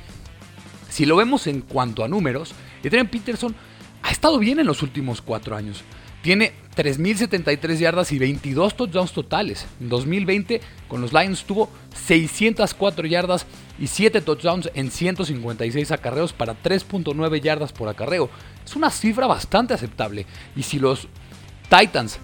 Si 0.89 1.05
lo 1.05 1.15
vemos 1.15 1.47
en 1.47 1.61
cuanto 1.61 2.03
a 2.03 2.07
números, 2.07 2.53
Adrian 2.85 3.07
Peterson 3.07 3.55
ha 4.03 4.11
estado 4.11 4.37
bien 4.37 4.59
en 4.59 4.67
los 4.67 4.83
últimos 4.83 5.21
cuatro 5.21 5.55
años. 5.55 5.83
Tiene 6.23 6.53
3.073 6.77 7.77
yardas 7.79 8.13
y 8.13 8.17
22 8.17 8.77
touchdowns 8.77 9.11
totales. 9.11 9.65
En 9.81 9.89
2020 9.89 10.61
con 10.87 11.01
los 11.01 11.11
Lions 11.11 11.43
tuvo 11.43 11.69
604 12.05 13.05
yardas 13.07 13.45
y 13.77 13.87
7 13.87 14.21
touchdowns 14.21 14.69
en 14.73 14.89
156 14.89 15.91
acarreos 15.91 16.31
para 16.31 16.55
3.9 16.63 17.41
yardas 17.41 17.73
por 17.73 17.89
acarreo. 17.89 18.29
Es 18.65 18.73
una 18.77 18.89
cifra 18.89 19.27
bastante 19.27 19.73
aceptable. 19.73 20.25
Y 20.55 20.63
si 20.63 20.79
los 20.79 21.09
Titans 21.69 22.19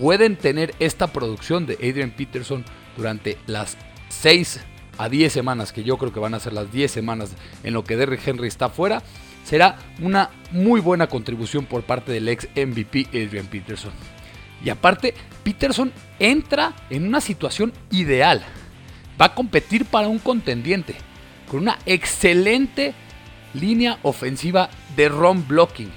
pueden 0.00 0.36
tener 0.36 0.74
esta 0.78 1.08
producción 1.08 1.66
de 1.66 1.74
Adrian 1.74 2.12
Peterson 2.12 2.64
durante 2.96 3.36
las 3.46 3.76
6 4.08 4.60
a 4.96 5.10
10 5.10 5.30
semanas, 5.30 5.72
que 5.74 5.84
yo 5.84 5.98
creo 5.98 6.10
que 6.10 6.20
van 6.20 6.32
a 6.32 6.40
ser 6.40 6.54
las 6.54 6.72
10 6.72 6.90
semanas 6.90 7.32
en 7.64 7.74
lo 7.74 7.84
que 7.84 7.96
Derrick 7.96 8.26
Henry 8.26 8.48
está 8.48 8.70
fuera, 8.70 9.02
será 9.46 9.76
una 10.02 10.30
muy 10.50 10.80
buena 10.80 11.06
contribución 11.06 11.66
por 11.66 11.84
parte 11.84 12.10
del 12.10 12.28
ex 12.28 12.48
MVP 12.56 13.06
Adrian 13.10 13.46
Peterson. 13.46 13.92
Y 14.64 14.70
aparte, 14.70 15.14
Peterson 15.44 15.92
entra 16.18 16.74
en 16.90 17.06
una 17.06 17.20
situación 17.20 17.72
ideal. 17.92 18.42
Va 19.20 19.26
a 19.26 19.34
competir 19.34 19.84
para 19.84 20.08
un 20.08 20.18
contendiente 20.18 20.96
con 21.48 21.60
una 21.60 21.78
excelente 21.86 22.92
línea 23.54 23.98
ofensiva 24.02 24.68
de 24.96 25.08
run 25.08 25.46
blocking. 25.46 25.92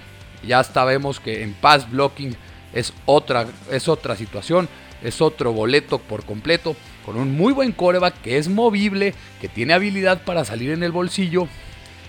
Ya 0.46 0.64
sabemos 0.64 1.20
que 1.20 1.42
en 1.42 1.54
pass 1.54 1.90
blocking 1.90 2.36
es 2.72 2.94
otra, 3.08 3.48
es 3.72 3.88
otra 3.88 4.16
situación, 4.16 4.70
es 5.04 5.22
otro 5.22 5.54
boleto 5.54 5.98
por 5.98 6.24
completo, 6.24 6.76
con 7.04 7.18
un 7.18 7.36
muy 7.36 7.52
buen 7.52 7.72
coreback 7.72 8.22
que 8.22 8.38
es 8.38 8.48
movible, 8.48 9.16
que 9.42 9.48
tiene 9.50 9.74
habilidad 9.74 10.24
para 10.24 10.46
salir 10.46 10.70
en 10.70 10.84
el 10.84 10.92
bolsillo 10.92 11.48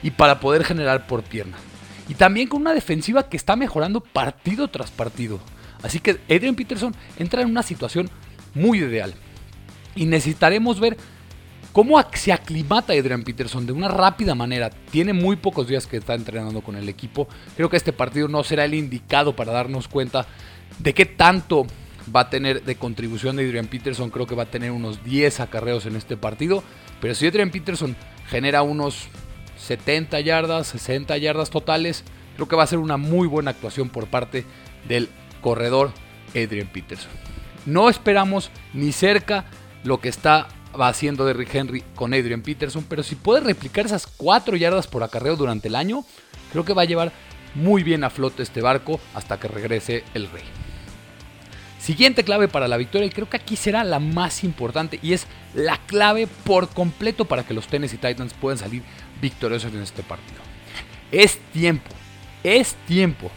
y 0.02 0.10
para 0.10 0.40
poder 0.40 0.64
generar 0.64 1.06
por 1.06 1.22
pierna. 1.22 1.56
Y 2.08 2.14
también 2.14 2.48
con 2.48 2.62
una 2.62 2.74
defensiva 2.74 3.28
que 3.28 3.36
está 3.36 3.56
mejorando 3.56 4.00
partido 4.00 4.68
tras 4.68 4.90
partido. 4.90 5.40
Así 5.82 6.00
que 6.00 6.18
Adrian 6.28 6.56
Peterson 6.56 6.94
entra 7.18 7.42
en 7.42 7.48
una 7.48 7.62
situación 7.62 8.10
muy 8.54 8.78
ideal. 8.78 9.14
Y 9.94 10.06
necesitaremos 10.06 10.80
ver 10.80 10.96
cómo 11.72 12.02
se 12.14 12.32
aclimata 12.32 12.92
Adrian 12.92 13.22
Peterson 13.22 13.66
de 13.66 13.72
una 13.72 13.88
rápida 13.88 14.34
manera. 14.34 14.70
Tiene 14.70 15.12
muy 15.12 15.36
pocos 15.36 15.68
días 15.68 15.86
que 15.86 15.98
está 15.98 16.14
entrenando 16.14 16.62
con 16.62 16.76
el 16.76 16.88
equipo. 16.88 17.28
Creo 17.56 17.70
que 17.70 17.76
este 17.76 17.92
partido 17.92 18.28
no 18.28 18.42
será 18.44 18.64
el 18.64 18.74
indicado 18.74 19.36
para 19.36 19.52
darnos 19.52 19.88
cuenta 19.88 20.26
de 20.78 20.94
qué 20.94 21.06
tanto 21.06 21.66
va 22.14 22.20
a 22.22 22.30
tener 22.30 22.64
de 22.64 22.74
contribución 22.74 23.36
de 23.36 23.46
Adrian 23.46 23.66
Peterson. 23.66 24.10
Creo 24.10 24.26
que 24.26 24.34
va 24.34 24.44
a 24.44 24.50
tener 24.50 24.70
unos 24.72 25.04
10 25.04 25.40
acarreos 25.40 25.86
en 25.86 25.96
este 25.96 26.16
partido. 26.16 26.62
Pero 27.00 27.14
si 27.14 27.26
Adrian 27.26 27.50
Peterson 27.50 27.96
genera 28.28 28.62
unos 28.62 29.08
70 29.60 30.20
yardas, 30.20 30.68
60 30.68 31.16
yardas 31.18 31.50
totales, 31.50 32.04
creo 32.34 32.48
que 32.48 32.56
va 32.56 32.64
a 32.64 32.68
ser 32.68 32.78
una 32.78 32.96
muy 32.96 33.28
buena 33.28 33.50
actuación 33.50 33.88
por 33.88 34.06
parte 34.06 34.44
del 34.88 35.08
corredor 35.40 35.92
Adrian 36.30 36.68
Peterson. 36.68 37.10
No 37.66 37.88
esperamos 37.88 38.50
ni 38.72 38.92
cerca 38.92 39.44
lo 39.84 40.00
que 40.00 40.08
está 40.08 40.48
haciendo 40.72 41.26
Derrick 41.26 41.54
Henry 41.54 41.82
con 41.94 42.14
Adrian 42.14 42.42
Peterson, 42.42 42.84
pero 42.88 43.02
si 43.02 43.16
puede 43.16 43.40
replicar 43.40 43.86
esas 43.86 44.06
4 44.06 44.56
yardas 44.56 44.86
por 44.86 45.02
acarreo 45.02 45.36
durante 45.36 45.68
el 45.68 45.76
año, 45.76 46.04
creo 46.52 46.64
que 46.64 46.74
va 46.74 46.82
a 46.82 46.86
llevar 46.86 47.12
muy 47.54 47.82
bien 47.82 48.04
a 48.04 48.10
flote 48.10 48.42
este 48.42 48.62
barco 48.62 49.00
hasta 49.14 49.38
que 49.38 49.48
regrese 49.48 50.04
el 50.14 50.30
rey. 50.30 50.44
Siguiente 51.80 52.24
clave 52.24 52.46
para 52.46 52.68
la 52.68 52.76
victoria, 52.76 53.06
y 53.06 53.10
creo 53.10 53.28
que 53.28 53.38
aquí 53.38 53.56
será 53.56 53.84
la 53.84 53.98
más 53.98 54.44
importante, 54.44 54.98
y 55.02 55.14
es 55.14 55.26
la 55.54 55.78
clave 55.86 56.26
por 56.44 56.68
completo 56.68 57.24
para 57.24 57.44
que 57.44 57.54
los 57.54 57.68
Tennessee 57.68 57.96
Titans 57.96 58.34
puedan 58.34 58.58
salir 58.58 58.82
victoriosos 59.20 59.72
en 59.72 59.80
este 59.80 60.02
partido. 60.02 60.40
Es 61.10 61.38
tiempo, 61.52 61.90
es 62.44 62.74
tiempo 62.86 63.30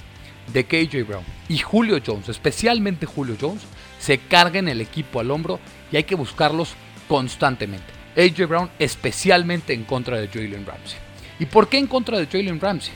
de 0.51 0.65
KJ 0.65 1.07
Brown 1.07 1.23
y 1.47 1.57
Julio 1.57 1.99
Jones, 2.05 2.29
especialmente 2.29 3.05
Julio 3.05 3.37
Jones, 3.39 3.61
se 3.99 4.17
carguen 4.17 4.67
el 4.67 4.81
equipo 4.81 5.19
al 5.19 5.31
hombro 5.31 5.59
y 5.91 5.97
hay 5.97 6.03
que 6.03 6.15
buscarlos 6.15 6.73
constantemente. 7.07 7.93
AJ 8.15 8.47
Brown 8.47 8.69
especialmente 8.77 9.73
en 9.73 9.85
contra 9.85 10.17
de 10.17 10.27
Jalen 10.27 10.65
Ramsey. 10.65 10.99
¿Y 11.39 11.45
por 11.45 11.69
qué 11.69 11.77
en 11.77 11.87
contra 11.87 12.19
de 12.19 12.27
Jalen 12.27 12.59
Ramsey? 12.59 12.93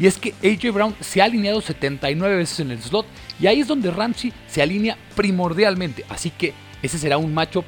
Y 0.00 0.06
es 0.06 0.16
que 0.16 0.34
AJ 0.42 0.72
Brown 0.72 0.96
se 1.00 1.20
ha 1.20 1.26
alineado 1.26 1.60
79 1.60 2.36
veces 2.36 2.60
en 2.60 2.70
el 2.70 2.80
slot 2.80 3.04
y 3.38 3.46
ahí 3.46 3.60
es 3.60 3.68
donde 3.68 3.90
Ramsey 3.90 4.32
se 4.48 4.62
alinea 4.62 4.96
primordialmente. 5.14 6.06
Así 6.08 6.30
que 6.30 6.54
ese 6.82 6.98
será 6.98 7.18
un 7.18 7.34
matchup 7.34 7.66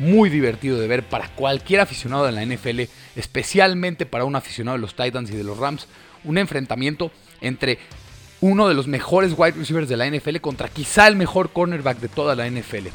muy 0.00 0.28
divertido 0.28 0.78
de 0.78 0.88
ver 0.88 1.04
para 1.04 1.28
cualquier 1.28 1.80
aficionado 1.80 2.26
de 2.26 2.32
la 2.32 2.44
NFL, 2.44 2.80
especialmente 3.14 4.06
para 4.06 4.24
un 4.24 4.34
aficionado 4.34 4.76
de 4.76 4.82
los 4.82 4.96
Titans 4.96 5.30
y 5.30 5.36
de 5.36 5.44
los 5.44 5.56
Rams. 5.56 5.86
Un 6.24 6.38
enfrentamiento 6.38 7.12
entre 7.40 7.78
uno 8.40 8.66
de 8.66 8.74
los 8.74 8.88
mejores 8.88 9.34
wide 9.36 9.52
receivers 9.52 9.88
de 9.88 9.96
la 9.96 10.10
NFL 10.10 10.38
contra 10.38 10.68
quizá 10.68 11.06
el 11.06 11.14
mejor 11.14 11.52
cornerback 11.52 11.98
de 12.00 12.08
toda 12.08 12.34
la 12.34 12.50
NFL. 12.50 12.88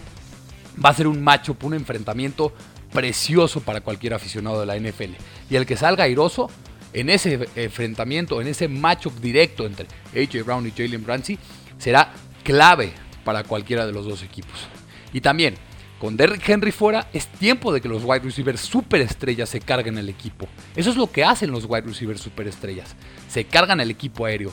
Va 0.84 0.90
a 0.90 0.94
ser 0.94 1.08
un 1.08 1.24
matchup, 1.24 1.64
un 1.64 1.74
enfrentamiento 1.74 2.54
precioso 2.92 3.62
para 3.62 3.80
cualquier 3.80 4.14
aficionado 4.14 4.60
de 4.60 4.66
la 4.66 4.78
NFL. 4.78 5.14
Y 5.50 5.56
el 5.56 5.66
que 5.66 5.78
salga 5.78 6.04
airoso 6.04 6.50
en 6.94 7.10
ese 7.10 7.48
enfrentamiento, 7.56 8.40
en 8.42 8.48
ese 8.48 8.68
matchup 8.68 9.20
directo 9.20 9.66
entre 9.66 9.88
AJ 10.16 10.46
Brown 10.46 10.68
y 10.68 10.72
Jalen 10.72 11.06
Ramsey, 11.06 11.38
será 11.78 12.14
clave 12.44 12.94
para 13.24 13.44
cualquiera 13.44 13.86
de 13.86 13.92
los 13.92 14.06
dos 14.06 14.24
equipos. 14.24 14.68
Y 15.12 15.22
también, 15.22 15.56
con 16.00 16.18
Derrick 16.18 16.48
Henry 16.48 16.72
fuera, 16.72 17.08
es 17.14 17.28
tiempo 17.28 17.72
de 17.74 17.82
que 17.82 17.88
los 17.88 18.04
wide 18.04 18.20
receivers 18.20 18.62
superestrellas 18.62 19.50
se 19.50 19.62
carguen 19.62 19.98
el 19.98 20.10
equipo. 20.10 20.48
Eso 20.76 20.90
es 20.90 20.98
lo 20.98 21.12
que 21.12 21.24
hacen 21.24 21.52
los 21.52 21.66
wide 21.66 21.82
receivers 21.82 22.22
superestrellas. 22.22 22.96
Se 23.30 23.46
cargan 23.46 23.80
el 23.80 23.90
equipo 23.90 24.26
aéreo. 24.26 24.52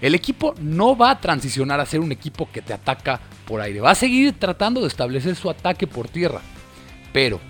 El 0.00 0.14
equipo 0.14 0.54
no 0.60 0.96
va 0.96 1.10
a 1.10 1.20
transicionar 1.20 1.80
a 1.80 1.86
ser 1.86 2.00
un 2.00 2.12
equipo 2.12 2.48
que 2.52 2.62
te 2.62 2.72
ataca 2.72 3.20
por 3.46 3.60
aire. 3.60 3.80
Va 3.80 3.92
a 3.92 3.96
seguir 3.96 4.38
tratando 4.38 4.80
de 4.80 4.88
establecer 4.88 5.34
su 5.36 5.50
ataque 5.50 5.86
por 5.86 6.08
tierra. 6.08 6.40
Pero 7.12 7.40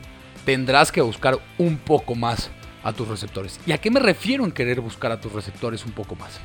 tendrás 0.44 0.90
que 0.90 1.00
buscar 1.00 1.38
un 1.58 1.76
poco 1.76 2.14
más 2.14 2.50
a 2.88 2.92
tus 2.92 3.08
receptores. 3.08 3.60
¿Y 3.66 3.72
a 3.72 3.78
qué 3.78 3.90
me 3.90 4.00
refiero 4.00 4.44
en 4.44 4.52
querer 4.52 4.80
buscar 4.80 5.12
a 5.12 5.20
tus 5.20 5.32
receptores 5.32 5.84
un 5.84 5.92
poco 5.92 6.16
más? 6.16 6.40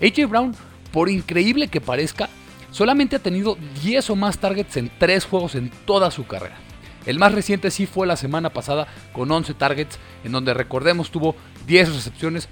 AJ 0.00 0.28
Brown, 0.28 0.54
por 0.90 1.08
increíble 1.08 1.68
que 1.68 1.80
parezca, 1.80 2.28
Solamente 2.72 3.16
ha 3.16 3.18
tenido 3.18 3.58
10 3.82 4.10
o 4.10 4.16
más 4.16 4.38
targets 4.38 4.78
en 4.78 4.90
3 4.98 5.26
juegos 5.26 5.54
en 5.54 5.70
toda 5.84 6.10
su 6.10 6.26
carrera. 6.26 6.56
El 7.04 7.18
más 7.18 7.32
reciente 7.32 7.70
sí 7.70 7.84
fue 7.84 8.06
la 8.06 8.16
semana 8.16 8.50
pasada 8.50 8.88
con 9.12 9.30
11 9.30 9.52
targets, 9.54 9.98
en 10.24 10.32
donde 10.32 10.54
recordemos 10.54 11.10
tuvo 11.10 11.36
10 11.66 11.94
recepciones 11.94 12.48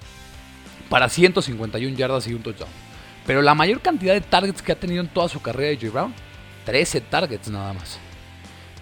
para 0.90 1.08
151 1.08 1.96
yardas 1.96 2.26
y 2.26 2.34
un 2.34 2.42
touchdown. 2.42 2.68
Pero 3.26 3.40
la 3.40 3.54
mayor 3.54 3.80
cantidad 3.80 4.12
de 4.12 4.20
targets 4.20 4.60
que 4.60 4.72
ha 4.72 4.78
tenido 4.78 5.00
en 5.00 5.08
toda 5.08 5.28
su 5.28 5.40
carrera 5.40 5.70
de 5.70 5.76
J. 5.76 5.90
Brown, 5.90 6.14
13 6.66 7.00
targets 7.00 7.48
nada 7.48 7.72
más. 7.72 7.98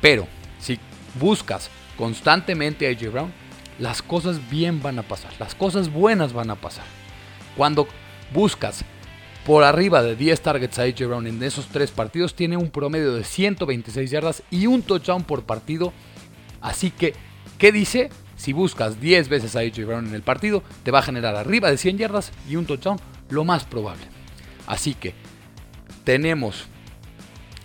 Pero 0.00 0.26
si 0.58 0.80
buscas 1.20 1.70
constantemente 1.96 2.88
a 2.88 2.94
J. 2.94 3.10
Brown, 3.10 3.32
las 3.78 4.02
cosas 4.02 4.50
bien 4.50 4.82
van 4.82 4.98
a 4.98 5.02
pasar, 5.02 5.32
las 5.38 5.54
cosas 5.54 5.92
buenas 5.92 6.32
van 6.32 6.50
a 6.50 6.56
pasar. 6.56 6.84
Cuando 7.56 7.88
buscas 8.32 8.84
por 9.48 9.64
arriba 9.64 10.02
de 10.02 10.14
10 10.14 10.42
targets 10.42 10.78
a 10.78 10.82
AJ 10.82 11.06
Brown 11.06 11.26
en 11.26 11.42
esos 11.42 11.68
tres 11.68 11.90
partidos. 11.90 12.34
Tiene 12.34 12.58
un 12.58 12.68
promedio 12.68 13.14
de 13.14 13.24
126 13.24 14.10
yardas 14.10 14.42
y 14.50 14.66
un 14.66 14.82
touchdown 14.82 15.24
por 15.24 15.44
partido. 15.44 15.94
Así 16.60 16.90
que, 16.90 17.14
¿qué 17.56 17.72
dice? 17.72 18.10
Si 18.36 18.52
buscas 18.52 19.00
10 19.00 19.30
veces 19.30 19.56
a 19.56 19.60
AJ 19.60 19.86
Brown 19.86 20.06
en 20.06 20.14
el 20.14 20.20
partido, 20.20 20.62
te 20.82 20.90
va 20.90 20.98
a 20.98 21.02
generar 21.02 21.34
arriba 21.34 21.70
de 21.70 21.78
100 21.78 21.96
yardas 21.96 22.30
y 22.46 22.56
un 22.56 22.66
touchdown, 22.66 23.00
lo 23.30 23.42
más 23.44 23.64
probable. 23.64 24.02
Así 24.66 24.92
que, 24.92 25.14
tenemos 26.04 26.66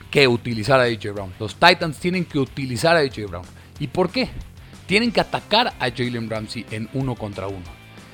que 0.10 0.29
utilizar 0.29 0.79
a 0.79 0.84
AJ 0.84 1.13
Brown. 1.13 1.34
Los 1.38 1.55
Titans 1.55 2.00
tienen 2.00 2.24
que 2.24 2.39
utilizar 2.39 2.96
a 2.96 3.00
AJ 3.00 3.27
Brown. 3.27 3.46
¿Y 3.82 3.88
por 3.88 4.10
qué? 4.10 4.29
Tienen 4.86 5.12
que 5.12 5.22
atacar 5.22 5.74
a 5.80 5.90
Jalen 5.90 6.30
Ramsey 6.30 6.66
en 6.72 6.90
uno 6.94 7.16
contra 7.16 7.48
uno. 7.48 7.66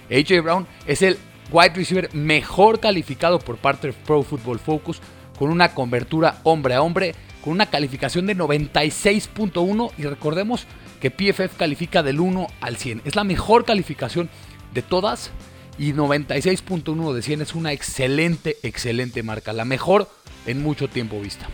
AJ 0.09 0.41
Brown 0.41 0.67
es 0.85 1.01
el 1.01 1.17
wide 1.51 1.73
receiver 1.75 2.13
mejor 2.13 2.79
calificado 2.79 3.39
por 3.39 3.57
parte 3.57 3.87
de 3.87 3.93
Pro 3.93 4.23
Football 4.23 4.59
Focus, 4.59 5.01
con 5.37 5.49
una 5.49 5.73
cobertura 5.73 6.39
hombre 6.43 6.75
a 6.75 6.81
hombre, 6.81 7.15
con 7.43 7.53
una 7.53 7.67
calificación 7.67 8.27
de 8.27 8.35
96.1 8.35 9.91
y 9.97 10.03
recordemos 10.03 10.65
que 10.99 11.11
PFF 11.11 11.55
califica 11.57 12.03
del 12.03 12.19
1 12.19 12.47
al 12.61 12.75
100. 12.75 13.03
Es 13.05 13.15
la 13.15 13.23
mejor 13.23 13.65
calificación 13.65 14.29
de 14.73 14.81
todas 14.81 15.31
y 15.77 15.93
96.1 15.93 17.13
de 17.13 17.21
100 17.21 17.41
es 17.41 17.55
una 17.55 17.71
excelente, 17.71 18.57
excelente 18.63 19.23
marca, 19.23 19.53
la 19.53 19.65
mejor 19.65 20.09
en 20.45 20.61
mucho 20.61 20.89
tiempo 20.89 21.21
vista. 21.21 21.47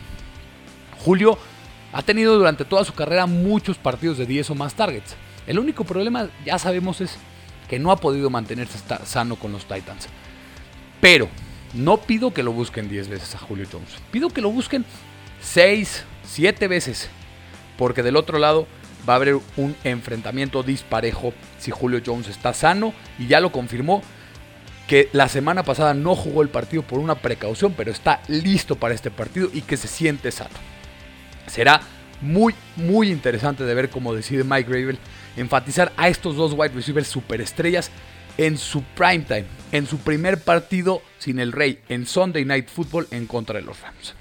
Julio 0.98 1.38
ha 1.96 2.02
tenido 2.02 2.38
durante 2.38 2.66
toda 2.66 2.84
su 2.84 2.94
carrera 2.94 3.26
muchos 3.26 3.78
partidos 3.78 4.18
de 4.18 4.26
10 4.26 4.50
o 4.50 4.56
más 4.56 4.74
targets. 4.74 5.16
El 5.48 5.60
único 5.60 5.86
problema, 5.86 6.28
ya 6.46 6.60
sabemos, 6.60 7.00
es 7.00 7.16
que 7.70 7.80
no 7.80 7.90
ha 7.90 7.96
podido 7.96 8.30
mantenerse 8.30 8.78
sano 9.06 9.38
con 9.38 9.54
los 9.54 9.64
Titans. 9.64 10.10
Pero 11.00 11.30
no 11.74 11.96
pido 11.96 12.34
que 12.34 12.44
lo 12.44 12.52
busquen 12.52 12.90
10 12.90 13.08
veces 13.08 13.34
a 13.36 13.38
Julio 13.38 13.66
Jones. 13.72 13.88
Pido 14.12 14.30
que 14.30 14.42
lo 14.42 14.52
busquen 14.52 14.84
6, 15.40 16.04
7 16.26 16.68
veces. 16.68 17.08
Porque 17.78 18.04
del 18.04 18.18
otro 18.18 18.40
lado 18.40 18.68
va 19.08 19.14
a 19.14 19.16
haber 19.16 19.40
un 19.56 19.74
enfrentamiento 19.86 20.64
disparejo 20.64 21.34
si 21.60 21.72
Julio 21.72 22.02
Jones 22.06 22.28
está 22.28 22.54
sano. 22.54 22.94
Y 23.18 23.28
ya 23.28 23.40
lo 23.40 23.54
confirmó 23.54 24.02
que 24.90 25.08
la 25.14 25.30
semana 25.30 25.64
pasada 25.64 25.94
no 25.94 26.14
jugó 26.14 26.42
el 26.42 26.50
partido 26.50 26.84
por 26.84 27.00
una 27.00 27.16
precaución, 27.16 27.74
pero 27.78 27.90
está 27.90 28.22
listo 28.28 28.76
para 28.76 28.94
este 28.94 29.12
partido 29.12 29.48
y 29.54 29.62
que 29.62 29.78
se 29.78 29.88
siente 29.88 30.30
sano. 30.34 30.75
Será 31.48 31.82
muy, 32.22 32.56
muy 32.76 33.10
interesante 33.10 33.64
de 33.64 33.74
ver 33.74 33.90
cómo 33.90 34.14
decide 34.14 34.44
Mike 34.44 34.70
Gravel 34.70 35.00
enfatizar 35.38 35.92
a 35.98 36.08
estos 36.08 36.36
dos 36.36 36.54
wide 36.54 36.74
receivers 36.74 37.08
superestrellas 37.08 37.92
en 38.38 38.58
su 38.58 38.84
prime 38.84 39.26
time, 39.26 39.46
en 39.72 39.88
su 39.88 40.00
primer 40.00 40.42
partido 40.42 41.02
sin 41.20 41.40
el 41.40 41.52
Rey 41.52 41.80
en 41.90 42.06
Sunday 42.06 42.46
Night 42.46 42.70
Football 42.70 43.08
en 43.12 43.28
contra 43.28 43.60
de 43.60 43.66
los 43.66 43.80
Rams. 43.82 44.14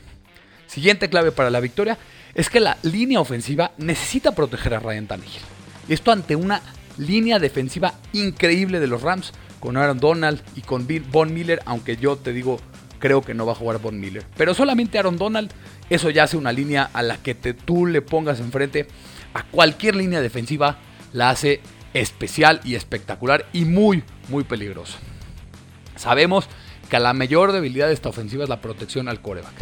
Siguiente 0.66 1.08
clave 1.08 1.32
para 1.32 1.50
la 1.50 1.60
victoria 1.60 1.98
es 2.34 2.50
que 2.50 2.60
la 2.60 2.78
línea 2.82 3.20
ofensiva 3.20 3.72
necesita 3.78 4.34
proteger 4.34 4.74
a 4.74 4.80
Ryan 4.80 5.06
Tannehill. 5.06 5.42
Esto 5.88 6.12
ante 6.12 6.36
una 6.36 6.62
línea 6.98 7.38
defensiva 7.38 7.94
increíble 8.12 8.80
de 8.80 8.86
los 8.86 9.02
Rams 9.02 9.32
con 9.60 9.76
Aaron 9.76 9.98
Donald 9.98 10.42
y 10.56 10.62
con 10.62 10.86
Von 11.10 11.32
Miller, 11.32 11.60
aunque 11.64 11.96
yo 11.96 12.16
te 12.16 12.32
digo, 12.32 12.60
creo 12.98 13.22
que 13.22 13.34
no 13.34 13.46
va 13.46 13.52
a 13.52 13.56
jugar 13.56 13.80
Von 13.80 14.00
Miller. 14.00 14.24
Pero 14.36 14.54
solamente 14.54 14.98
Aaron 14.98 15.16
Donald, 15.16 15.50
eso 15.90 16.10
ya 16.10 16.24
hace 16.24 16.36
una 16.36 16.52
línea 16.52 16.90
a 16.92 17.02
la 17.02 17.18
que 17.18 17.34
te, 17.34 17.54
tú 17.54 17.86
le 17.86 18.02
pongas 18.02 18.40
enfrente 18.40 18.86
a 19.34 19.42
cualquier 19.42 19.96
línea 19.96 20.20
defensiva 20.20 20.78
la 21.12 21.30
hace 21.30 21.60
especial 21.92 22.60
y 22.64 22.74
espectacular 22.74 23.46
y 23.52 23.64
muy, 23.64 24.02
muy 24.28 24.44
peligroso. 24.44 24.98
Sabemos 25.96 26.48
que 26.90 26.98
la 26.98 27.12
mayor 27.12 27.52
debilidad 27.52 27.88
de 27.88 27.94
esta 27.94 28.08
ofensiva 28.08 28.42
es 28.44 28.48
la 28.48 28.60
protección 28.60 29.08
al 29.08 29.20
coreback. 29.20 29.54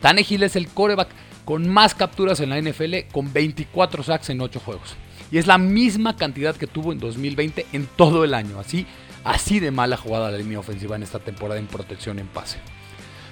Tannehill 0.00 0.42
es 0.42 0.56
el 0.56 0.68
coreback 0.68 1.08
con 1.44 1.68
más 1.68 1.94
capturas 1.94 2.40
en 2.40 2.50
la 2.50 2.60
NFL 2.60 3.10
con 3.10 3.32
24 3.32 4.02
sacks 4.02 4.30
en 4.30 4.40
8 4.40 4.60
juegos. 4.60 4.96
Y 5.30 5.38
es 5.38 5.46
la 5.46 5.58
misma 5.58 6.16
cantidad 6.16 6.56
que 6.56 6.66
tuvo 6.66 6.92
en 6.92 6.98
2020 6.98 7.66
en 7.72 7.86
todo 7.96 8.24
el 8.24 8.34
año. 8.34 8.60
Así, 8.60 8.86
así 9.24 9.60
de 9.60 9.70
mala 9.70 9.96
jugada 9.96 10.30
la 10.30 10.38
línea 10.38 10.58
ofensiva 10.58 10.96
en 10.96 11.02
esta 11.02 11.18
temporada 11.18 11.58
en 11.58 11.66
protección 11.66 12.18
en 12.18 12.28
pase. 12.28 12.58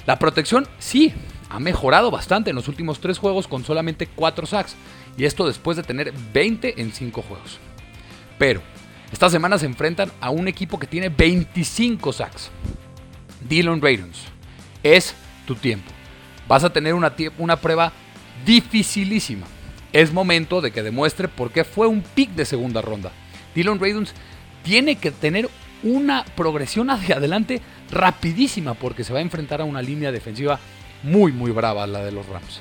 La 0.07 0.19
protección 0.19 0.67
sí 0.79 1.13
ha 1.51 1.59
mejorado 1.59 2.11
bastante 2.11 2.51
en 2.51 2.57
los 2.57 2.69
últimos 2.69 3.01
3 3.01 3.19
juegos 3.19 3.49
con 3.49 3.65
solamente 3.65 4.07
4 4.07 4.47
sacks. 4.47 4.77
Y 5.17 5.25
esto 5.25 5.47
después 5.47 5.77
de 5.77 5.83
tener 5.83 6.13
20 6.33 6.81
en 6.81 6.93
5 6.93 7.23
juegos. 7.23 7.59
Pero 8.39 8.63
estas 9.13 9.33
semanas 9.33 9.61
se 9.61 9.67
enfrentan 9.67 10.11
a 10.21 10.31
un 10.31 10.49
equipo 10.49 10.79
que 10.79 10.87
tiene 10.87 11.09
25 11.09 12.13
sacks. 12.13 12.51
Dylan 13.49 13.81
Ravens, 13.81 14.25
es 14.83 15.15
tu 15.47 15.55
tiempo. 15.55 15.91
Vas 16.49 16.65
a 16.65 16.73
tener 16.73 16.95
una, 16.95 17.57
prueba 17.57 17.93
dificilísima. 18.45 19.47
Es 19.93 20.13
momento 20.13 20.61
de 20.61 20.71
que 20.71 20.83
demuestre 20.83 21.29
por 21.29 21.51
qué 21.51 21.65
fue 21.65 21.87
un 21.87 22.03
pick 22.03 22.31
de 22.31 22.45
segunda 22.45 22.83
ronda. 22.83 23.13
Dylan 23.55 23.79
Ravens 23.79 24.13
tiene 24.63 24.97
que 24.97 25.11
tener 25.11 25.49
una 25.83 26.25
progresión 26.37 26.91
hacia 26.91 27.17
adelante 27.17 27.63
rapidísima 27.91 28.75
porque 28.75 29.05
se 29.05 29.13
va 29.13 29.21
a 29.21 29.23
enfrentar 29.23 29.61
a 29.61 29.65
una 29.65 29.83
línea 29.83 30.13
defensiva 30.13 30.59
muy 31.03 31.33
muy 31.33 31.51
brava, 31.51 31.87
la 31.87 32.05
de 32.05 32.13
los 32.13 32.27
Rams. 32.27 32.61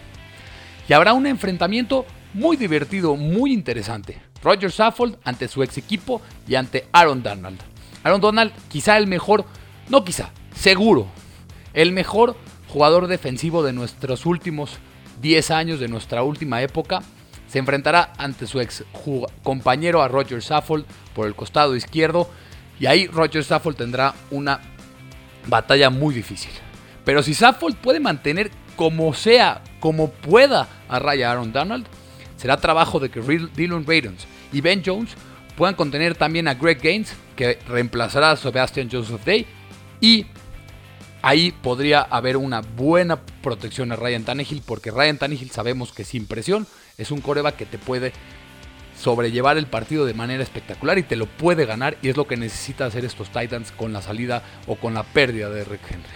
Y 0.88 0.94
habrá 0.94 1.14
un 1.14 1.26
enfrentamiento 1.26 2.06
muy 2.34 2.58
divertido, 2.58 3.16
muy 3.16 3.54
interesante. 3.54 4.22
Roger 4.44 4.72
Saffold 4.72 5.18
ante 5.24 5.48
su 5.48 5.64
ex 5.64 5.78
equipo 5.78 6.22
y 6.48 6.56
ante 6.56 6.88
Aaron 6.92 7.24
Donald. 7.24 7.60
Aaron 8.04 8.22
Donald, 8.22 8.52
quizá 8.70 8.98
el 8.98 9.08
mejor, 9.08 9.46
no 9.90 10.04
quizá, 10.06 10.30
seguro, 10.56 11.08
el 11.74 11.92
mejor 11.92 12.38
jugador 12.68 13.08
defensivo 13.08 13.64
de 13.64 13.74
nuestros 13.74 14.26
últimos 14.26 14.78
10 15.22 15.52
años, 15.52 15.80
de 15.80 15.88
nuestra 15.88 16.24
última 16.24 16.62
época. 16.62 17.02
Se 17.48 17.58
enfrentará 17.58 18.14
ante 18.18 18.48
su 18.48 18.60
ex 18.60 18.84
compañero 19.44 20.02
a 20.02 20.08
Roger 20.08 20.44
Saffold 20.44 20.86
por 21.16 21.26
el 21.26 21.36
costado 21.36 21.76
izquierdo. 21.76 22.30
Y 22.80 22.88
ahí 22.88 23.08
Roger 23.08 23.44
Saffold 23.44 23.78
tendrá 23.78 24.14
una 24.30 24.60
batalla 25.48 25.90
muy 25.90 26.14
difícil. 26.14 26.52
Pero 27.04 27.24
si 27.24 27.34
Saffold 27.34 27.78
puede 27.78 28.00
mantener 28.00 28.52
como 28.76 29.14
sea, 29.14 29.62
como 29.80 30.10
pueda 30.12 30.68
a 30.90 31.00
raya 31.00 31.32
Aaron 31.32 31.52
Donald, 31.52 31.86
será 32.38 32.58
trabajo 32.58 33.00
de 33.00 33.10
que 33.10 33.22
Dylan 33.22 33.86
Ravens 33.86 34.28
y 34.52 34.62
Ben 34.62 34.82
Jones 34.86 35.12
puedan 35.56 35.76
contener 35.76 36.16
también 36.16 36.48
a 36.48 36.56
Greg 36.56 36.82
Gaines, 36.82 37.14
que 37.36 37.60
reemplazará 37.68 38.32
a 38.32 38.38
Sebastian 38.38 38.90
Joseph 38.92 39.24
Day, 39.24 39.46
y 40.02 40.26
ahí 41.22 41.52
podría 41.52 42.02
haber 42.02 42.38
una 42.38 42.62
buena 42.62 43.20
protección 43.42 43.92
a 43.92 43.96
Ryan 43.96 44.26
Tannehill, 44.26 44.62
porque 44.66 44.92
Ryan 44.92 45.18
Tannehill 45.18 45.52
sabemos 45.52 45.94
que 45.94 46.04
sin 46.04 46.28
presión 46.28 46.68
es 46.98 47.12
un 47.12 47.22
coreback 47.22 47.56
que 47.56 47.66
te 47.66 47.78
puede 47.78 48.14
sobrellevar 48.98 49.58
el 49.58 49.68
partido 49.68 50.06
de 50.06 50.14
manera 50.14 50.44
espectacular 50.44 50.98
y 50.98 51.04
te 51.04 51.16
lo 51.16 51.26
puede 51.26 51.66
ganar, 51.66 51.98
y 52.02 52.10
es 52.10 52.18
lo 52.18 52.28
que 52.28 52.38
necesita 52.38 52.86
hacer 52.86 53.06
estos 53.06 53.30
Titans 53.30 53.72
con 53.72 53.94
la 53.94 54.02
salida 54.02 54.44
o 54.68 54.76
con 54.76 54.94
la 54.94 55.04
pérdida 55.04 55.50
de 55.50 55.64
Rick 55.64 55.82
Henry. 55.90 56.10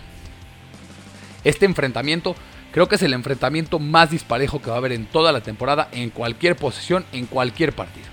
Este 1.44 1.66
enfrentamiento 1.66 2.36
Creo 2.72 2.88
que 2.88 2.96
es 2.96 3.02
el 3.02 3.14
enfrentamiento 3.14 3.80
más 3.80 4.12
disparejo 4.12 4.62
que 4.62 4.70
va 4.70 4.76
a 4.76 4.78
haber 4.78 4.92
en 4.92 5.08
toda 5.08 5.32
la 5.32 5.42
temporada, 5.42 5.90
en 5.92 6.12
cualquier 6.12 6.56
posición, 6.56 7.04
en 7.12 7.26
cualquier 7.26 7.74
partido. 7.74 8.06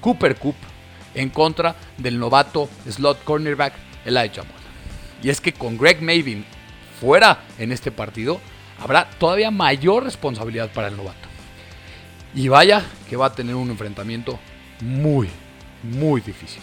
Cooper 0.00 0.36
Coop 0.36 0.56
en 1.14 1.30
contra 1.30 1.74
del 1.96 2.18
novato 2.18 2.68
slot 2.86 3.24
cornerback 3.24 3.72
Elijah 4.04 4.42
Moore. 4.42 4.58
Y 5.22 5.30
es 5.30 5.40
que 5.40 5.52
con 5.52 5.78
Greg 5.78 6.02
Mavin 6.02 6.44
fuera 7.00 7.40
en 7.58 7.72
este 7.72 7.90
partido, 7.90 8.40
habrá 8.78 9.08
todavía 9.18 9.50
mayor 9.50 10.04
responsabilidad 10.04 10.70
para 10.70 10.88
el 10.88 10.96
novato. 10.96 11.27
Y 12.34 12.48
vaya 12.48 12.84
que 13.08 13.16
va 13.16 13.26
a 13.26 13.34
tener 13.34 13.54
un 13.54 13.70
enfrentamiento 13.70 14.38
muy, 14.80 15.28
muy 15.82 16.20
difícil. 16.20 16.62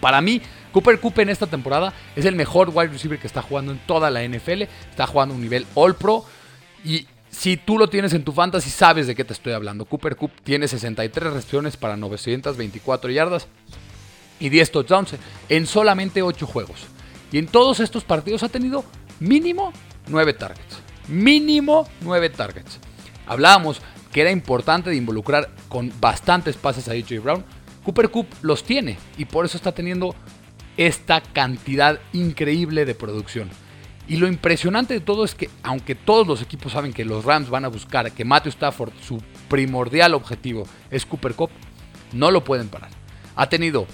Para 0.00 0.20
mí, 0.20 0.40
Cooper 0.72 1.00
Coop 1.00 1.18
en 1.20 1.28
esta 1.28 1.46
temporada 1.46 1.92
es 2.16 2.24
el 2.24 2.34
mejor 2.34 2.70
wide 2.72 2.88
receiver 2.88 3.18
que 3.18 3.26
está 3.26 3.42
jugando 3.42 3.72
en 3.72 3.78
toda 3.86 4.10
la 4.10 4.22
NFL. 4.26 4.62
Está 4.62 5.06
jugando 5.06 5.34
un 5.34 5.40
nivel 5.40 5.66
All 5.74 5.94
Pro. 5.94 6.24
Y 6.84 7.06
si 7.30 7.56
tú 7.56 7.78
lo 7.78 7.88
tienes 7.88 8.12
en 8.14 8.24
tu 8.24 8.32
fantasy, 8.32 8.70
sabes 8.70 9.06
de 9.06 9.14
qué 9.14 9.24
te 9.24 9.32
estoy 9.32 9.52
hablando. 9.52 9.84
Cooper 9.84 10.16
Coop 10.16 10.32
tiene 10.42 10.68
63 10.68 11.32
recepciones 11.32 11.76
para 11.76 11.96
924 11.96 13.10
yardas 13.10 13.46
y 14.40 14.48
10 14.48 14.72
touchdowns 14.72 15.14
en 15.48 15.66
solamente 15.66 16.22
8 16.22 16.46
juegos. 16.46 16.86
Y 17.30 17.38
en 17.38 17.46
todos 17.46 17.80
estos 17.80 18.04
partidos 18.04 18.42
ha 18.42 18.48
tenido 18.48 18.84
mínimo 19.20 19.72
9 20.08 20.34
targets. 20.34 20.80
Mínimo 21.08 21.88
9 22.00 22.30
targets. 22.30 22.78
Hablábamos 23.26 23.80
que 24.12 24.20
era 24.20 24.30
importante 24.30 24.90
de 24.90 24.96
involucrar 24.96 25.50
con 25.68 25.92
bastantes 26.00 26.56
pases 26.56 26.88
a 26.88 26.92
AJ 26.92 27.22
Brown. 27.22 27.44
Cooper 27.84 28.10
Coop 28.10 28.26
los 28.42 28.62
tiene 28.62 28.98
y 29.18 29.24
por 29.24 29.44
eso 29.44 29.56
está 29.56 29.72
teniendo 29.72 30.14
esta 30.76 31.20
cantidad 31.20 31.98
increíble 32.12 32.84
de 32.84 32.94
producción. 32.94 33.50
Y 34.08 34.16
lo 34.16 34.28
impresionante 34.28 34.94
de 34.94 35.00
todo 35.00 35.24
es 35.24 35.34
que, 35.34 35.48
aunque 35.62 35.94
todos 35.94 36.26
los 36.26 36.42
equipos 36.42 36.72
saben 36.72 36.92
que 36.92 37.04
los 37.04 37.24
Rams 37.24 37.50
van 37.50 37.64
a 37.64 37.68
buscar 37.68 38.12
que 38.12 38.24
Matthew 38.24 38.50
Stafford, 38.50 38.92
su 39.00 39.22
primordial 39.48 40.14
objetivo 40.14 40.64
es 40.90 41.06
Cooper 41.06 41.34
Cup, 41.34 41.50
no 42.12 42.30
lo 42.30 42.44
pueden 42.44 42.68
parar. 42.68 42.90
Ha 43.36 43.48
tenido 43.48 43.86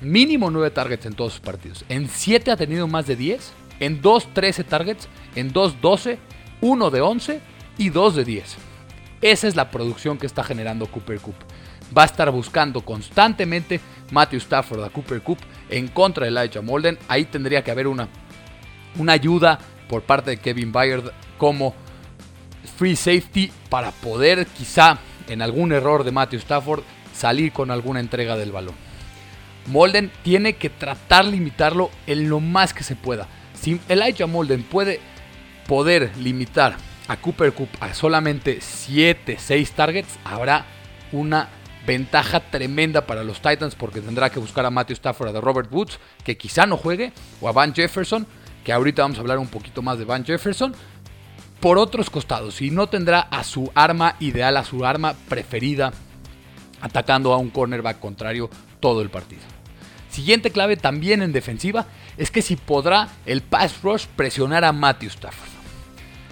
mínimo 0.00 0.50
9 0.50 0.70
targets 0.70 1.06
en 1.06 1.14
todos 1.14 1.32
sus 1.32 1.40
partidos. 1.40 1.84
En 1.88 2.08
7 2.08 2.50
ha 2.50 2.56
tenido 2.56 2.86
más 2.86 3.06
de 3.06 3.16
10. 3.16 3.52
En 3.80 4.02
2, 4.02 4.34
13 4.34 4.64
targets. 4.64 5.08
En 5.34 5.52
2, 5.52 5.80
12. 5.80 6.18
1 6.60 6.90
de 6.90 7.00
11 7.00 7.40
y 7.78 7.88
2 7.88 8.16
de 8.16 8.24
10. 8.24 8.56
Esa 9.22 9.46
es 9.46 9.54
la 9.54 9.70
producción 9.70 10.18
que 10.18 10.26
está 10.26 10.42
generando 10.42 10.88
Cooper 10.88 11.20
Cup. 11.20 11.36
Va 11.96 12.02
a 12.02 12.06
estar 12.06 12.28
buscando 12.32 12.80
constantemente 12.80 13.80
Matthew 14.10 14.38
Stafford 14.38 14.82
a 14.82 14.90
Cooper 14.90 15.22
Cup 15.22 15.38
en 15.70 15.86
contra 15.86 16.24
de 16.24 16.30
Elijah 16.30 16.60
Molden. 16.60 16.98
Ahí 17.06 17.24
tendría 17.24 17.62
que 17.62 17.70
haber 17.70 17.86
una, 17.86 18.08
una 18.98 19.12
ayuda 19.12 19.60
por 19.88 20.02
parte 20.02 20.30
de 20.30 20.36
Kevin 20.38 20.72
Byard 20.72 21.12
como 21.38 21.72
free 22.76 22.96
safety 22.96 23.52
para 23.68 23.92
poder 23.92 24.44
quizá 24.46 24.98
en 25.28 25.40
algún 25.40 25.70
error 25.70 26.02
de 26.02 26.10
Matthew 26.10 26.40
Stafford 26.40 26.82
salir 27.14 27.52
con 27.52 27.70
alguna 27.70 28.00
entrega 28.00 28.36
del 28.36 28.50
balón. 28.50 28.74
Molden 29.66 30.10
tiene 30.24 30.54
que 30.54 30.68
tratar 30.68 31.26
de 31.26 31.32
limitarlo 31.32 31.90
en 32.08 32.28
lo 32.28 32.40
más 32.40 32.74
que 32.74 32.82
se 32.82 32.96
pueda. 32.96 33.28
Si 33.54 33.80
Elijah 33.88 34.26
Molden 34.26 34.64
puede 34.64 34.98
poder 35.68 36.10
limitar 36.18 36.74
a 37.08 37.16
Cooper 37.16 37.52
Cup 37.52 37.68
a 37.80 37.94
solamente 37.94 38.60
7, 38.60 39.36
6 39.38 39.72
targets, 39.72 40.18
habrá 40.24 40.66
una 41.12 41.48
Ventaja 41.84 42.38
tremenda 42.38 43.06
para 43.06 43.24
los 43.24 43.42
Titans 43.42 43.74
porque 43.74 44.00
tendrá 44.00 44.30
que 44.30 44.38
buscar 44.38 44.64
a 44.64 44.70
Matthew 44.70 44.94
Stafford, 44.94 45.36
a 45.36 45.40
Robert 45.40 45.72
Woods, 45.72 45.98
que 46.22 46.36
quizá 46.36 46.64
no 46.64 46.76
juegue, 46.76 47.12
o 47.40 47.48
a 47.48 47.52
Van 47.52 47.74
Jefferson, 47.74 48.24
que 48.62 48.72
ahorita 48.72 49.02
vamos 49.02 49.18
a 49.18 49.20
hablar 49.20 49.38
un 49.38 49.48
poquito 49.48 49.82
más 49.82 49.98
de 49.98 50.04
Van 50.04 50.24
Jefferson, 50.24 50.74
por 51.58 51.78
otros 51.78 52.08
costados. 52.08 52.62
Y 52.62 52.70
no 52.70 52.86
tendrá 52.86 53.20
a 53.20 53.42
su 53.42 53.72
arma 53.74 54.14
ideal, 54.20 54.56
a 54.56 54.64
su 54.64 54.84
arma 54.84 55.14
preferida, 55.28 55.92
atacando 56.80 57.32
a 57.32 57.38
un 57.38 57.50
cornerback 57.50 57.98
contrario 57.98 58.48
todo 58.78 59.02
el 59.02 59.10
partido. 59.10 59.42
Siguiente 60.08 60.50
clave 60.50 60.76
también 60.76 61.20
en 61.22 61.32
defensiva 61.32 61.86
es 62.16 62.30
que 62.30 62.42
si 62.42 62.54
podrá 62.54 63.08
el 63.26 63.42
pass 63.42 63.82
rush 63.82 64.06
presionar 64.14 64.64
a 64.64 64.72
Matthew 64.72 65.08
Stafford. 65.08 65.51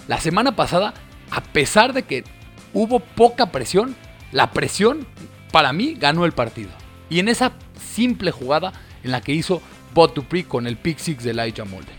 La 0.09 0.21
semana 0.21 0.57
pasada, 0.57 0.95
a 1.31 1.43
pesar 1.43 1.93
de 1.93 2.03
que 2.03 2.25
hubo 2.73 3.01
poca 3.01 3.53
presión, 3.53 3.97
la 4.33 4.53
presión 4.53 5.07
para 5.53 5.73
mí 5.73 5.95
ganó 5.99 6.25
el 6.25 6.33
partido. 6.33 6.71
Y 7.09 7.19
en 7.19 7.29
esa 7.29 7.53
simple 7.95 8.31
jugada 8.31 8.73
en 9.03 9.11
la 9.11 9.21
que 9.21 9.33
hizo 9.33 9.63
Bot 9.95 10.15
Dupree 10.15 10.45
con 10.45 10.67
el 10.67 10.77
pick 10.77 10.99
six 10.99 11.25
de 11.25 11.31
Elijah 11.31 11.65
Molden. 11.65 11.95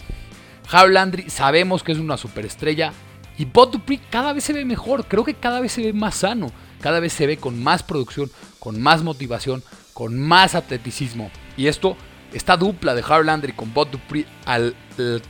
Harold 0.69 0.93
Landry 0.93 1.29
sabemos 1.29 1.83
que 1.83 1.91
es 1.91 1.97
una 1.97 2.17
superestrella 2.17 2.93
y 3.37 3.45
Bot 3.45 3.73
Dupree 3.73 3.99
cada 4.09 4.33
vez 4.33 4.45
se 4.45 4.53
ve 4.53 4.63
mejor, 4.63 5.05
creo 5.05 5.25
que 5.25 5.33
cada 5.33 5.59
vez 5.59 5.73
se 5.73 5.81
ve 5.81 5.93
más 5.93 6.15
sano, 6.15 6.51
cada 6.79 6.99
vez 6.99 7.11
se 7.13 7.27
ve 7.27 7.37
con 7.37 7.61
más 7.61 7.83
producción, 7.83 8.31
con 8.59 8.81
más 8.81 9.03
motivación, 9.03 9.63
con 9.93 10.19
más 10.19 10.55
atleticismo. 10.55 11.29
Y 11.57 11.67
esto, 11.67 11.97
esta 12.33 12.55
dupla 12.55 12.95
de 12.95 13.01
Harold 13.01 13.25
Landry 13.25 13.53
con 13.53 13.73
Bot 13.73 13.91
Dupree 13.91 14.25
al 14.45 14.75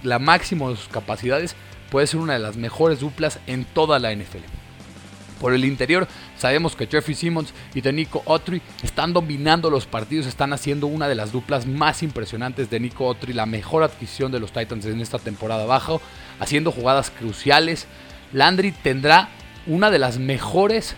la 0.04 0.20
máximo 0.20 0.70
de 0.70 0.76
sus 0.76 0.90
capacidades 0.90 1.56
puede 1.92 2.08
ser 2.08 2.22
una 2.22 2.34
de 2.34 2.40
las 2.40 2.58
mejores 2.58 3.02
duplas 3.02 3.40
en 3.46 3.66
toda 3.66 4.00
la 4.00 4.16
NFL. 4.16 4.38
Por 5.42 5.54
el 5.54 5.66
interior, 5.66 6.08
sabemos 6.38 6.76
que 6.76 6.88
Jeffrey 6.88 7.16
Simmons 7.16 7.54
y 7.74 7.82
de 7.82 7.92
Nico 7.92 8.24
Autry 8.28 8.62
están 8.84 9.12
dominando 9.12 9.70
los 9.70 9.88
partidos, 9.88 10.28
están 10.28 10.54
haciendo 10.54 10.88
una 10.88 11.08
de 11.08 11.16
las 11.16 11.32
duplas 11.32 11.66
más 11.66 12.02
impresionantes 12.04 12.70
de 12.70 12.80
Nico 12.80 13.08
Autry, 13.08 13.34
la 13.34 13.46
mejor 13.46 13.84
adquisición 13.84 14.32
de 14.32 14.40
los 14.40 14.52
Titans 14.54 14.86
en 14.86 15.02
esta 15.02 15.20
temporada 15.20 15.66
baja, 15.66 15.94
haciendo 16.40 16.72
jugadas 16.72 17.10
cruciales. 17.10 17.88
Landry 18.34 18.72
tendrá 18.72 19.30
una 19.68 19.90
de 19.90 20.00
las 20.00 20.18
mejores 20.18 20.96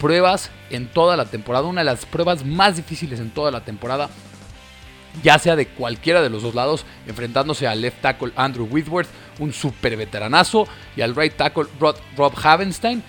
pruebas 0.00 0.50
en 0.70 0.88
toda 0.88 1.16
la 1.16 1.26
temporada, 1.26 1.66
una 1.66 1.82
de 1.82 1.86
las 1.86 2.06
pruebas 2.06 2.44
más 2.44 2.76
difíciles 2.76 3.20
en 3.20 3.30
toda 3.30 3.50
la 3.52 3.64
temporada. 3.64 4.10
Ya 5.22 5.38
sea 5.38 5.56
de 5.56 5.66
cualquiera 5.66 6.22
de 6.22 6.30
los 6.30 6.42
dos 6.42 6.54
lados, 6.54 6.84
enfrentándose 7.06 7.66
al 7.66 7.80
left 7.80 8.00
tackle 8.00 8.32
Andrew 8.36 8.68
Whitworth, 8.70 9.08
un 9.38 9.52
super 9.52 9.96
veteranazo, 9.96 10.66
y 10.96 11.02
al 11.02 11.16
right 11.16 11.34
tackle 11.34 11.66
Rob 11.78 12.32
Havenstein. 12.42 13.02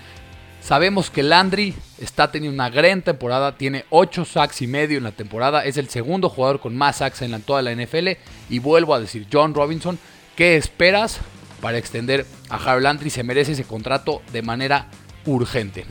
Sabemos 0.61 1.09
que 1.09 1.23
Landry 1.23 1.73
está 1.99 2.31
teniendo 2.31 2.53
una 2.53 2.69
gran 2.69 3.01
temporada, 3.01 3.57
tiene 3.57 3.85
8 3.89 4.25
sacks 4.25 4.61
y 4.61 4.67
medio 4.67 4.99
en 4.99 5.03
la 5.03 5.11
temporada, 5.11 5.65
es 5.65 5.77
el 5.77 5.89
segundo 5.89 6.29
jugador 6.29 6.59
con 6.59 6.77
más 6.77 6.97
sacks 6.97 7.23
en 7.23 7.41
toda 7.41 7.63
la 7.63 7.73
NFL. 7.73 8.09
Y 8.49 8.59
vuelvo 8.59 8.93
a 8.93 8.99
decir, 8.99 9.25
John 9.31 9.55
Robinson, 9.55 9.97
¿qué 10.35 10.57
esperas 10.57 11.19
para 11.61 11.79
extender 11.79 12.27
a 12.49 12.57
Harold 12.57 12.83
Landry? 12.83 13.09
Se 13.09 13.23
merece 13.23 13.53
ese 13.53 13.63
contrato 13.63 14.21
de 14.31 14.43
manera 14.43 14.87
urgente. 15.25 15.85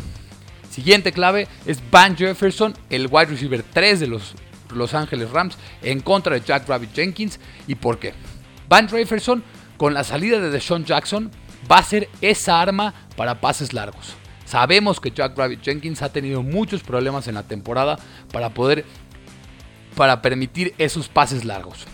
Siguiente 0.71 1.11
clave 1.11 1.49
es 1.67 1.79
Van 1.91 2.17
Jefferson, 2.17 2.75
el 2.91 3.09
wide 3.11 3.27
receiver 3.27 3.65
3 3.73 3.99
de 3.99 4.07
los 4.07 4.35
Los 4.73 4.95
Angeles 4.95 5.31
Rams, 5.31 5.57
en 5.83 6.01
contra 6.01 6.35
de 6.35 6.43
Jack 6.43 6.69
Rabbit 6.69 6.95
Jenkins. 6.95 7.41
¿Y 7.67 7.75
por 7.75 7.99
qué? 7.99 8.15
Van 8.69 8.89
Jefferson, 8.89 9.43
con 9.77 9.95
la 9.95 10.05
salida 10.05 10.41
de 10.41 10.51
Deshaun 10.51 10.85
Jackson, 10.85 11.31
va 11.71 11.79
a 11.79 11.83
ser 11.83 12.09
esa 12.21 12.61
arma 12.61 12.95
para 13.17 13.41
pases 13.41 13.73
largos. 13.73 14.15
Sabemos 14.45 15.01
que 15.01 15.11
Jack 15.11 15.37
Rabbit 15.37 15.63
Jenkins 15.63 16.03
ha 16.03 16.13
tenido 16.13 16.43
muchos 16.43 16.83
problemas 16.83 17.29
en 17.29 17.35
la 17.35 17.45
temporada 17.45 17.99
para 18.33 18.51
poder 18.51 18.85
para 19.95 20.23
permitir 20.23 20.75
esos 20.79 21.09
pases 21.09 21.45
largos. 21.45 21.87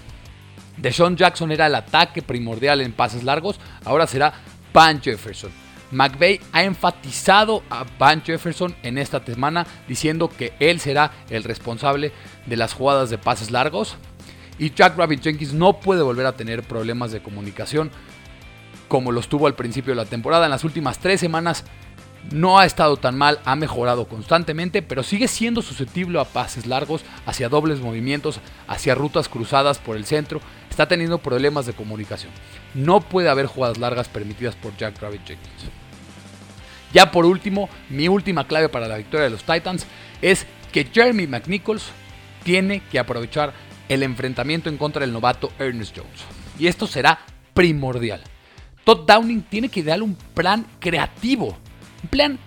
Deshaun 0.76 1.16
Jackson 1.16 1.50
era 1.52 1.66
el 1.66 1.74
ataque 1.74 2.22
primordial 2.22 2.80
en 2.80 2.92
pases 2.92 3.24
largos, 3.24 3.58
ahora 3.84 4.06
será 4.06 4.34
Van 4.72 5.00
Jefferson. 5.00 5.65
McVay 5.90 6.40
ha 6.52 6.64
enfatizado 6.64 7.62
a 7.70 7.84
Van 7.98 8.22
Jefferson 8.22 8.74
en 8.82 8.98
esta 8.98 9.24
semana 9.24 9.66
diciendo 9.88 10.28
que 10.28 10.52
él 10.58 10.80
será 10.80 11.12
el 11.30 11.44
responsable 11.44 12.12
de 12.46 12.56
las 12.56 12.72
jugadas 12.72 13.10
de 13.10 13.18
pases 13.18 13.50
largos. 13.50 13.96
Y 14.58 14.70
Jack 14.70 14.96
Rabbit 14.96 15.22
Jenkins 15.22 15.52
no 15.52 15.80
puede 15.80 16.02
volver 16.02 16.26
a 16.26 16.36
tener 16.36 16.62
problemas 16.62 17.12
de 17.12 17.22
comunicación 17.22 17.90
como 18.88 19.12
los 19.12 19.28
tuvo 19.28 19.46
al 19.46 19.54
principio 19.54 19.92
de 19.92 19.96
la 19.96 20.06
temporada. 20.06 20.46
En 20.46 20.50
las 20.50 20.64
últimas 20.64 20.98
tres 20.98 21.20
semanas 21.20 21.64
no 22.32 22.58
ha 22.58 22.66
estado 22.66 22.96
tan 22.96 23.16
mal, 23.16 23.40
ha 23.44 23.56
mejorado 23.56 24.08
constantemente, 24.08 24.82
pero 24.82 25.02
sigue 25.02 25.28
siendo 25.28 25.62
susceptible 25.62 26.20
a 26.20 26.24
pases 26.24 26.66
largos, 26.66 27.02
hacia 27.24 27.48
dobles 27.48 27.80
movimientos, 27.80 28.40
hacia 28.66 28.94
rutas 28.94 29.28
cruzadas 29.28 29.78
por 29.78 29.96
el 29.96 30.06
centro. 30.06 30.40
Está 30.76 30.86
teniendo 30.86 31.16
problemas 31.16 31.64
de 31.64 31.72
comunicación. 31.72 32.30
No 32.74 33.00
puede 33.00 33.30
haber 33.30 33.46
jugadas 33.46 33.78
largas 33.78 34.08
permitidas 34.08 34.54
por 34.56 34.76
Jack 34.76 35.00
Rabbit 35.00 35.26
Jenkins. 35.26 35.70
Ya 36.92 37.10
por 37.10 37.24
último, 37.24 37.70
mi 37.88 38.08
última 38.08 38.46
clave 38.46 38.68
para 38.68 38.86
la 38.86 38.98
victoria 38.98 39.24
de 39.24 39.30
los 39.30 39.44
Titans 39.44 39.86
es 40.20 40.46
que 40.72 40.84
Jeremy 40.84 41.26
McNichols 41.28 41.84
tiene 42.44 42.82
que 42.90 42.98
aprovechar 42.98 43.54
el 43.88 44.02
enfrentamiento 44.02 44.68
en 44.68 44.76
contra 44.76 45.00
del 45.00 45.14
novato 45.14 45.50
Ernest 45.58 45.96
Jones. 45.96 46.24
Y 46.58 46.66
esto 46.66 46.86
será 46.86 47.20
primordial. 47.54 48.20
Todd 48.84 49.06
Downing 49.06 49.44
tiene 49.44 49.70
que 49.70 49.82
darle 49.82 50.04
un 50.04 50.14
plan 50.34 50.66
creativo 50.78 51.56
un 52.02 52.08
plan 52.10 52.38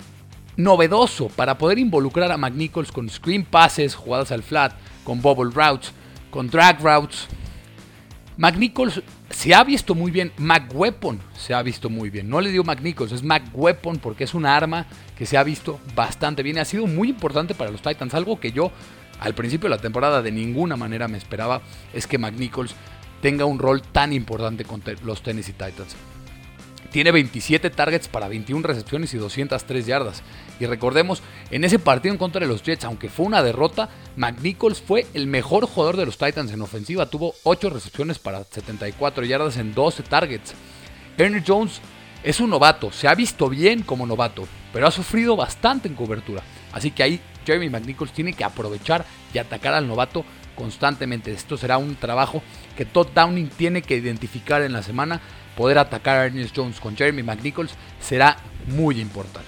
novedoso 0.55 1.29
para 1.29 1.57
poder 1.57 1.79
involucrar 1.79 2.31
a 2.31 2.37
McNichols 2.37 2.91
con 2.91 3.09
screen 3.09 3.43
passes, 3.43 3.95
jugadas 3.95 4.31
al 4.31 4.43
flat, 4.43 4.73
con 5.03 5.19
bubble 5.19 5.51
routes, 5.51 5.93
con 6.29 6.47
drag 6.47 6.79
routes. 6.79 7.27
McNichols 8.39 9.02
se 9.30 9.54
ha 9.54 9.65
visto 9.65 9.95
muy 9.95 10.12
bien, 10.12 10.32
McWeapon 10.38 11.19
se 11.38 11.54
ha 11.54 11.62
visto 11.62 11.89
muy 11.89 12.10
bien. 12.10 12.30
No 12.30 12.39
le 12.39 12.52
dio 12.52 12.63
McNichols, 12.63 13.12
es 13.12 13.21
McWeapon 13.21 13.97
porque 13.97 14.23
es 14.23 14.34
un 14.34 14.45
arma 14.45 14.86
que 15.17 15.25
se 15.25 15.38
ha 15.38 15.43
visto 15.43 15.78
bastante 15.93 16.41
bien. 16.41 16.58
Ha 16.58 16.63
sido 16.63 16.88
muy 16.88 17.10
importante 17.10 17.54
para 17.54 17.69
los 17.69 17.82
Titans. 17.82 18.13
Algo 18.13 18.39
que 18.39 18.54
yo 18.54 18.71
al 19.19 19.36
principio 19.36 19.67
de 19.67 19.75
la 19.75 19.82
temporada 19.82 20.21
de 20.21 20.32
ninguna 20.32 20.78
manera 20.78 21.10
me 21.10 21.17
esperaba 21.17 21.62
es 21.93 22.08
que 22.08 22.17
McNichols 22.17 22.75
tenga 23.21 23.43
un 23.43 23.60
rol 23.60 23.82
tan 23.82 24.13
importante 24.13 24.63
con 24.63 24.82
los 25.04 25.21
Tennessee 25.21 25.52
Titans. 25.52 25.97
Tiene 26.91 27.12
27 27.12 27.69
targets 27.69 28.08
para 28.08 28.28
21 28.28 28.65
recepciones 28.65 29.13
y 29.13 29.17
203 29.17 29.86
yardas. 29.86 30.23
Y 30.60 30.65
recordemos, 30.65 31.21
en 31.52 31.63
ese 31.63 31.80
partido 31.80 32.13
en 32.13 32.17
contra 32.17 32.41
de 32.41 32.47
los 32.47 32.63
Jets, 32.63 32.84
aunque 32.84 33.10
fue 33.10 33.28
una 33.28 33.43
derrota, 33.43 33.89
McNichols 34.15 34.82
fue 34.82 35.06
el 35.13 35.28
mejor 35.28 35.67
jugador 35.67 35.97
de 35.97 36.06
los 36.06 36.17
Titans 36.17 36.52
en 36.52 36.62
ofensiva. 36.62 37.10
Tuvo 37.10 37.36
8 37.43 37.69
recepciones 37.69 38.17
para 38.17 38.43
74 38.43 39.23
yardas 39.25 39.58
en 39.58 39.73
12 39.73 40.04
targets. 40.04 40.54
Ernest 41.17 41.47
Jones 41.47 41.82
es 42.23 42.39
un 42.39 42.49
novato, 42.49 42.91
se 42.91 43.08
ha 43.08 43.15
visto 43.15 43.49
bien 43.49 43.84
como 43.84 44.06
novato, 44.06 44.47
pero 44.73 44.88
ha 44.88 44.91
sufrido 44.91 45.36
bastante 45.36 45.88
en 45.88 45.95
cobertura. 45.95 46.43
Así 46.73 46.91
que 46.91 47.04
ahí 47.04 47.21
Jeremy 47.45 47.69
McNichols 47.69 48.12
tiene 48.12 48.34
que 48.34 48.43
aprovechar 48.43 49.06
y 49.34 49.38
atacar 49.38 49.73
al 49.73 49.88
novato 49.88 50.25
constantemente. 50.56 51.32
Esto 51.32 51.56
será 51.56 51.78
un 51.78 51.95
trabajo 51.95 52.43
que 52.75 52.86
Todd 52.86 53.08
Downing 53.15 53.49
tiene 53.49 53.82
que 53.82 53.95
identificar 53.95 54.62
en 54.62 54.73
la 54.73 54.84
semana 54.84 55.21
poder 55.55 55.77
atacar 55.77 56.17
a 56.17 56.25
Ernest 56.25 56.55
Jones 56.55 56.79
con 56.79 56.95
Jeremy 56.95 57.23
McNichols 57.23 57.71
será 57.99 58.38
muy 58.67 58.99
importante. 58.99 59.47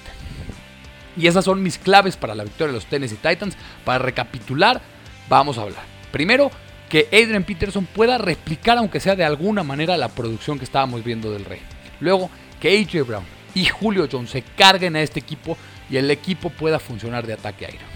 Y 1.18 1.28
esas 1.28 1.46
son 1.46 1.62
mis 1.62 1.78
claves 1.78 2.16
para 2.16 2.36
la 2.36 2.44
victoria 2.44 2.68
de 2.68 2.80
los 2.80 2.86
Tennessee 2.86 3.18
Titans. 3.18 3.56
Para 3.84 4.00
recapitular, 4.00 4.82
vamos 5.30 5.58
a 5.58 5.64
hablar. 5.64 5.84
Primero, 6.12 6.52
que 6.90 7.08
Adrian 7.12 7.44
Peterson 7.44 7.86
pueda 7.86 8.18
replicar, 8.18 8.78
aunque 8.78 9.00
sea 9.00 9.16
de 9.16 9.24
alguna 9.24 9.64
manera, 9.64 9.98
la 9.98 10.10
producción 10.10 10.58
que 10.58 10.66
estábamos 10.66 11.04
viendo 11.04 11.32
del 11.32 11.46
Rey. 11.46 11.62
Luego, 12.00 12.30
que 12.60 12.78
AJ 12.80 13.08
Brown 13.08 13.26
y 13.54 13.66
Julio 13.66 14.08
Jones 14.12 14.32
se 14.32 14.42
carguen 14.42 14.96
a 14.96 15.02
este 15.02 15.20
equipo 15.20 15.58
y 15.90 15.98
el 15.98 16.10
equipo 16.12 16.50
pueda 16.50 16.80
funcionar 16.80 17.26
de 17.26 17.34
ataque 17.34 17.66
aéreo. 17.66 17.91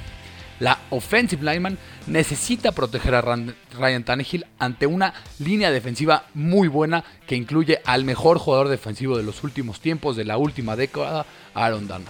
La 0.60 0.80
offensive 0.90 1.44
lineman 1.44 1.78
necesita 2.08 2.72
proteger 2.72 3.16
a 3.16 3.22
Ryan 3.22 4.04
Tannehill 4.04 4.46
ante 4.58 4.88
una 4.88 5.14
línea 5.40 5.72
defensiva 5.72 6.26
muy 6.34 6.68
buena 6.68 7.04
que 7.28 7.36
incluye 7.36 7.82
al 7.86 8.06
mejor 8.06 8.38
jugador 8.38 8.70
defensivo 8.70 9.18
de 9.18 9.24
los 9.24 9.44
últimos 9.44 9.82
tiempos, 9.82 10.16
de 10.16 10.24
la 10.24 10.38
última 10.38 10.76
década, 10.76 11.26
Aaron 11.54 11.88
Donald. 11.88 12.08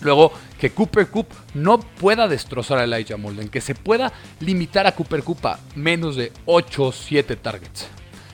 Luego, 0.00 0.32
que 0.58 0.70
Cooper 0.70 1.08
Cup 1.08 1.26
no 1.54 1.78
pueda 1.78 2.28
destrozar 2.28 2.78
a 2.78 2.84
Elijah 2.84 3.16
Molden, 3.16 3.48
que 3.48 3.60
se 3.60 3.74
pueda 3.74 4.12
limitar 4.40 4.86
a 4.86 4.92
Cooper 4.92 5.22
Cup 5.22 5.46
a 5.46 5.58
menos 5.74 6.16
de 6.16 6.32
8 6.44 6.82
o 6.84 6.92
7 6.92 7.36
targets. 7.36 7.86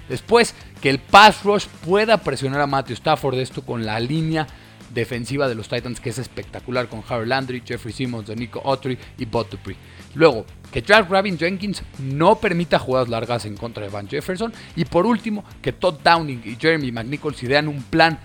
Después, 0.08 0.54
que 0.80 0.90
el 0.90 0.98
pass 0.98 1.42
rush 1.44 1.66
pueda 1.84 2.18
presionar 2.18 2.60
a 2.60 2.66
Matthew 2.66 2.94
Stafford, 2.94 3.38
esto 3.38 3.62
con 3.62 3.86
la 3.86 3.98
línea 4.00 4.46
defensiva 4.92 5.48
de 5.48 5.54
los 5.54 5.68
Titans 5.68 6.00
que 6.00 6.10
es 6.10 6.18
espectacular 6.18 6.88
con 6.88 7.02
Harold 7.08 7.28
Landry, 7.28 7.62
Jeffrey 7.64 7.92
Simmons, 7.92 8.28
Nico 8.36 8.62
Autry 8.64 8.98
y 9.18 9.24
Bot 9.24 9.50
Dupree. 9.50 9.76
Luego, 10.14 10.44
que 10.72 10.82
Jack 10.82 11.08
Rabin 11.10 11.38
Jenkins 11.38 11.82
no 11.98 12.36
permita 12.36 12.78
jugadas 12.78 13.08
largas 13.08 13.44
en 13.44 13.56
contra 13.56 13.82
de 13.82 13.90
Van 13.90 14.08
Jefferson. 14.08 14.52
Y 14.76 14.84
por 14.84 15.06
último, 15.06 15.44
que 15.60 15.72
Todd 15.72 16.00
Downing 16.02 16.42
y 16.44 16.56
Jeremy 16.56 16.92
McNichols 16.92 17.42
idean 17.42 17.68
un 17.68 17.82
plan 17.82 18.18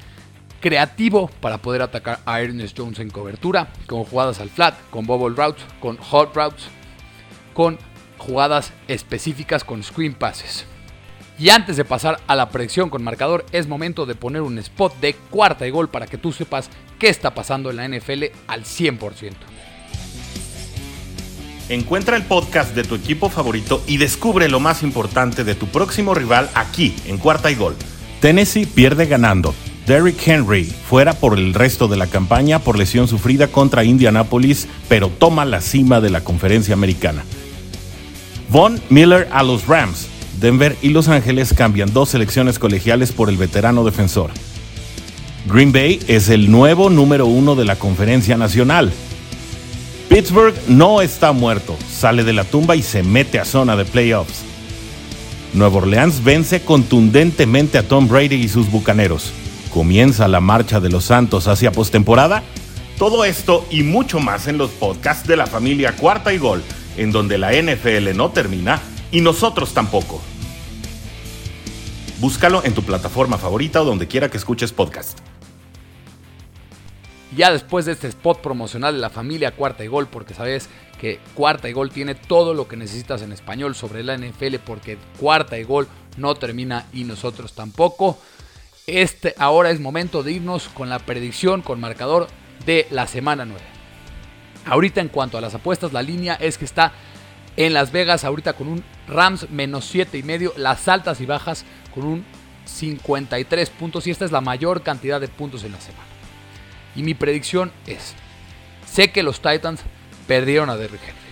creativo 0.59 1.29
para 1.39 1.59
poder 1.59 1.81
atacar 1.81 2.19
a 2.25 2.41
Ernest 2.41 2.77
Jones 2.77 2.99
en 2.99 3.09
cobertura, 3.09 3.69
con 3.85 4.03
jugadas 4.03 4.39
al 4.39 4.49
flat, 4.49 4.75
con 4.89 5.05
bubble 5.05 5.35
routes, 5.35 5.63
con 5.79 5.97
hot 5.97 6.35
routes, 6.35 6.67
con 7.53 7.77
jugadas 8.17 8.73
específicas 8.87 9.63
con 9.63 9.83
screen 9.83 10.13
passes. 10.13 10.65
Y 11.39 11.49
antes 11.49 11.77
de 11.77 11.85
pasar 11.85 12.19
a 12.25 12.35
la 12.35 12.49
predicción 12.49 12.89
con 12.89 13.03
marcador, 13.03 13.45
es 13.51 13.67
momento 13.67 14.07
de 14.07 14.15
poner 14.15 14.41
un 14.41 14.57
spot 14.57 14.99
de 14.99 15.13
cuarta 15.13 15.67
y 15.67 15.69
gol 15.69 15.87
para 15.87 16.07
que 16.07 16.17
tú 16.17 16.31
sepas 16.31 16.69
qué 16.97 17.09
está 17.09 17.35
pasando 17.35 17.69
en 17.69 17.75
la 17.75 17.87
NFL 17.87 18.23
al 18.47 18.63
100%. 18.63 19.33
Encuentra 21.69 22.15
el 22.15 22.23
podcast 22.23 22.73
de 22.73 22.83
tu 22.83 22.95
equipo 22.95 23.29
favorito 23.29 23.83
y 23.85 23.97
descubre 23.97 24.49
lo 24.49 24.59
más 24.59 24.81
importante 24.81 25.43
de 25.43 25.53
tu 25.53 25.67
próximo 25.67 26.15
rival 26.15 26.49
aquí, 26.55 26.95
en 27.05 27.17
cuarta 27.17 27.51
y 27.51 27.55
gol. 27.55 27.75
Tennessee 28.19 28.65
pierde 28.65 29.05
ganando. 29.05 29.53
Derrick 29.85 30.27
Henry 30.27 30.63
fuera 30.63 31.13
por 31.13 31.37
el 31.37 31.53
resto 31.53 31.87
de 31.87 31.97
la 31.97 32.07
campaña 32.07 32.59
por 32.59 32.77
lesión 32.77 33.07
sufrida 33.07 33.47
contra 33.47 33.83
Indianapolis, 33.83 34.67
pero 34.89 35.09
toma 35.09 35.45
la 35.45 35.61
cima 35.61 36.01
de 36.01 36.09
la 36.09 36.23
conferencia 36.23 36.73
americana. 36.73 37.23
Von 38.49 38.81
Miller 38.89 39.27
a 39.31 39.43
los 39.43 39.67
Rams 39.67 40.07
Denver 40.39 40.77
y 40.81 40.89
Los 40.89 41.07
Ángeles 41.07 41.53
cambian 41.53 41.91
dos 41.93 42.09
selecciones 42.09 42.59
colegiales 42.59 43.11
por 43.11 43.29
el 43.29 43.37
veterano 43.37 43.83
defensor. 43.83 44.31
Green 45.47 45.71
Bay 45.71 45.99
es 46.07 46.29
el 46.29 46.51
nuevo 46.51 46.89
número 46.89 47.25
uno 47.25 47.55
de 47.55 47.65
la 47.65 47.77
conferencia 47.77 48.37
nacional. 48.37 48.91
Pittsburgh 50.09 50.53
no 50.67 51.01
está 51.01 51.31
muerto, 51.31 51.75
sale 51.89 52.23
de 52.23 52.33
la 52.33 52.43
tumba 52.43 52.75
y 52.75 52.83
se 52.83 53.01
mete 53.01 53.39
a 53.39 53.45
zona 53.45 53.75
de 53.75 53.85
playoffs. 53.85 54.43
Nueva 55.53 55.77
Orleans 55.77 56.23
vence 56.23 56.61
contundentemente 56.61 57.77
a 57.77 57.87
Tom 57.87 58.07
Brady 58.07 58.35
y 58.35 58.49
sus 58.49 58.69
bucaneros. 58.69 59.31
¿Comienza 59.73 60.27
la 60.27 60.39
marcha 60.39 60.79
de 60.79 60.89
los 60.89 61.05
Santos 61.05 61.47
hacia 61.47 61.71
postemporada? 61.71 62.43
Todo 62.99 63.25
esto 63.25 63.65
y 63.71 63.83
mucho 63.83 64.19
más 64.19 64.47
en 64.47 64.57
los 64.57 64.71
podcasts 64.71 65.27
de 65.27 65.37
la 65.37 65.47
familia 65.47 65.95
Cuarta 65.95 66.33
y 66.33 66.37
Gol, 66.37 66.63
en 66.97 67.11
donde 67.11 67.37
la 67.37 67.51
NFL 67.53 68.15
no 68.15 68.31
termina 68.31 68.81
y 69.11 69.21
nosotros 69.21 69.73
tampoco. 69.73 70.21
Búscalo 72.19 72.63
en 72.65 72.73
tu 72.73 72.83
plataforma 72.83 73.37
favorita 73.37 73.81
o 73.81 73.85
donde 73.85 74.07
quiera 74.07 74.29
que 74.29 74.37
escuches 74.37 74.71
podcast. 74.71 75.19
ya 77.35 77.51
después 77.51 77.85
de 77.85 77.91
este 77.91 78.07
spot 78.07 78.41
promocional 78.41 78.95
de 78.95 78.99
la 78.99 79.11
familia 79.11 79.51
Cuarta 79.51 79.83
y 79.83 79.87
Gol, 79.87 80.07
porque 80.07 80.33
sabes 80.33 80.69
que 80.99 81.19
Cuarta 81.35 81.69
y 81.69 81.73
Gol 81.73 81.91
tiene 81.91 82.15
todo 82.15 82.55
lo 82.55 82.67
que 82.67 82.77
necesitas 82.77 83.21
en 83.21 83.31
español 83.31 83.75
sobre 83.75 84.03
la 84.03 84.17
NFL, 84.17 84.55
porque 84.65 84.97
Cuarta 85.19 85.59
y 85.59 85.63
Gol 85.63 85.87
no 86.17 86.33
termina 86.33 86.87
y 86.93 87.03
nosotros 87.03 87.53
tampoco. 87.53 88.17
Este 88.87 89.35
ahora 89.37 89.69
es 89.69 89.79
momento 89.79 90.23
de 90.23 90.31
irnos 90.31 90.67
con 90.69 90.89
la 90.89 90.97
predicción 90.97 91.61
con 91.61 91.79
marcador 91.79 92.27
de 92.65 92.87
la 92.89 93.05
semana 93.05 93.45
9. 93.45 93.61
Ahorita 94.65 95.01
en 95.01 95.09
cuanto 95.09 95.37
a 95.37 95.41
las 95.41 95.53
apuestas, 95.53 95.93
la 95.93 96.01
línea 96.01 96.33
es 96.35 96.57
que 96.57 96.65
está 96.65 96.93
en 97.57 97.73
Las 97.73 97.91
Vegas 97.91 98.23
ahorita 98.23 98.53
con 98.53 98.67
un 98.67 98.83
Rams 99.07 99.49
menos 99.49 99.85
7 99.85 100.17
y 100.17 100.23
medio, 100.23 100.53
las 100.55 100.87
altas 100.87 101.19
y 101.19 101.25
bajas 101.25 101.65
con 101.93 102.05
un 102.05 102.25
53 102.65 103.69
puntos 103.71 104.05
y 104.07 104.11
esta 104.11 104.25
es 104.25 104.31
la 104.31 104.41
mayor 104.41 104.83
cantidad 104.83 105.19
de 105.19 105.27
puntos 105.27 105.63
en 105.63 105.71
la 105.71 105.81
semana. 105.81 106.05
Y 106.95 107.03
mi 107.03 107.13
predicción 107.13 107.71
es, 107.85 108.13
sé 108.85 109.11
que 109.11 109.23
los 109.23 109.41
Titans 109.41 109.81
perdieron 110.27 110.69
a 110.69 110.77
Derrick 110.77 111.01
Henry 111.01 111.27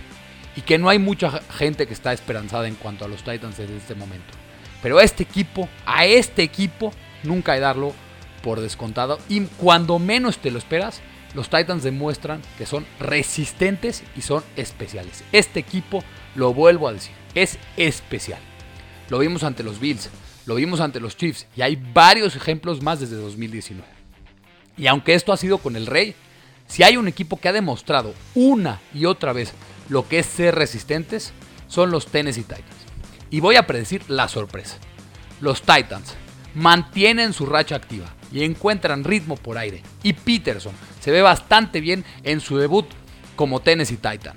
y 0.56 0.62
que 0.62 0.78
no 0.78 0.88
hay 0.88 0.98
mucha 0.98 1.30
gente 1.52 1.86
que 1.86 1.94
está 1.94 2.12
esperanzada 2.12 2.66
en 2.66 2.74
cuanto 2.74 3.04
a 3.04 3.08
los 3.08 3.22
Titans 3.22 3.58
desde 3.58 3.76
este 3.76 3.94
momento. 3.94 4.32
Pero 4.82 4.98
a 4.98 5.04
este 5.04 5.22
equipo, 5.22 5.68
a 5.84 6.06
este 6.06 6.42
equipo, 6.42 6.92
nunca 7.22 7.52
hay 7.52 7.60
darlo 7.60 7.92
por 8.42 8.60
descontado 8.60 9.18
y 9.28 9.42
cuando 9.42 9.98
menos 9.98 10.38
te 10.38 10.50
lo 10.50 10.58
esperas, 10.58 11.00
los 11.36 11.50
Titans 11.50 11.82
demuestran 11.82 12.40
que 12.56 12.64
son 12.64 12.86
resistentes 12.98 14.02
y 14.16 14.22
son 14.22 14.42
especiales. 14.56 15.22
Este 15.32 15.60
equipo, 15.60 16.02
lo 16.34 16.54
vuelvo 16.54 16.88
a 16.88 16.94
decir, 16.94 17.12
es 17.34 17.58
especial. 17.76 18.40
Lo 19.10 19.18
vimos 19.18 19.44
ante 19.44 19.62
los 19.62 19.78
Bills, 19.78 20.08
lo 20.46 20.54
vimos 20.54 20.80
ante 20.80 20.98
los 20.98 21.14
Chiefs 21.14 21.46
y 21.54 21.60
hay 21.60 21.76
varios 21.76 22.36
ejemplos 22.36 22.82
más 22.82 23.00
desde 23.00 23.16
2019. 23.16 23.86
Y 24.78 24.86
aunque 24.86 25.12
esto 25.12 25.30
ha 25.30 25.36
sido 25.36 25.58
con 25.58 25.76
el 25.76 25.86
Rey, 25.86 26.14
si 26.66 26.82
hay 26.82 26.96
un 26.96 27.06
equipo 27.06 27.38
que 27.38 27.50
ha 27.50 27.52
demostrado 27.52 28.14
una 28.34 28.80
y 28.94 29.04
otra 29.04 29.34
vez 29.34 29.52
lo 29.90 30.08
que 30.08 30.20
es 30.20 30.26
ser 30.26 30.54
resistentes, 30.54 31.34
son 31.68 31.90
los 31.90 32.06
Tennessee 32.06 32.44
Titans. 32.44 32.64
Y 33.28 33.40
voy 33.40 33.56
a 33.56 33.66
predecir 33.66 34.02
la 34.08 34.28
sorpresa. 34.28 34.78
Los 35.42 35.60
Titans 35.60 36.14
mantienen 36.54 37.34
su 37.34 37.44
racha 37.44 37.76
activa 37.76 38.15
y 38.32 38.44
encuentran 38.44 39.04
ritmo 39.04 39.36
por 39.36 39.58
aire. 39.58 39.82
Y 40.02 40.12
Peterson 40.12 40.74
se 41.00 41.10
ve 41.10 41.22
bastante 41.22 41.80
bien 41.80 42.04
en 42.22 42.40
su 42.40 42.58
debut 42.58 42.86
como 43.36 43.60
Tennessee 43.60 43.96
Titan. 43.96 44.36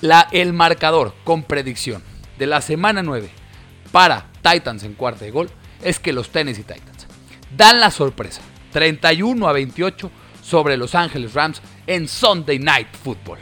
La, 0.00 0.28
el 0.32 0.52
marcador 0.52 1.14
con 1.24 1.42
predicción 1.42 2.02
de 2.38 2.46
la 2.46 2.60
semana 2.60 3.02
9 3.02 3.28
para 3.92 4.26
Titans 4.42 4.84
en 4.84 4.94
cuarta 4.94 5.24
de 5.24 5.30
gol 5.30 5.50
es 5.82 5.98
que 5.98 6.12
los 6.12 6.30
Tennessee 6.30 6.62
Titans 6.62 7.06
dan 7.56 7.80
la 7.80 7.90
sorpresa 7.90 8.42
31 8.72 9.48
a 9.48 9.52
28 9.52 10.10
sobre 10.42 10.76
Los 10.76 10.94
Ángeles 10.94 11.32
Rams 11.32 11.62
en 11.86 12.08
Sunday 12.08 12.58
Night 12.58 12.88
Football. 13.02 13.38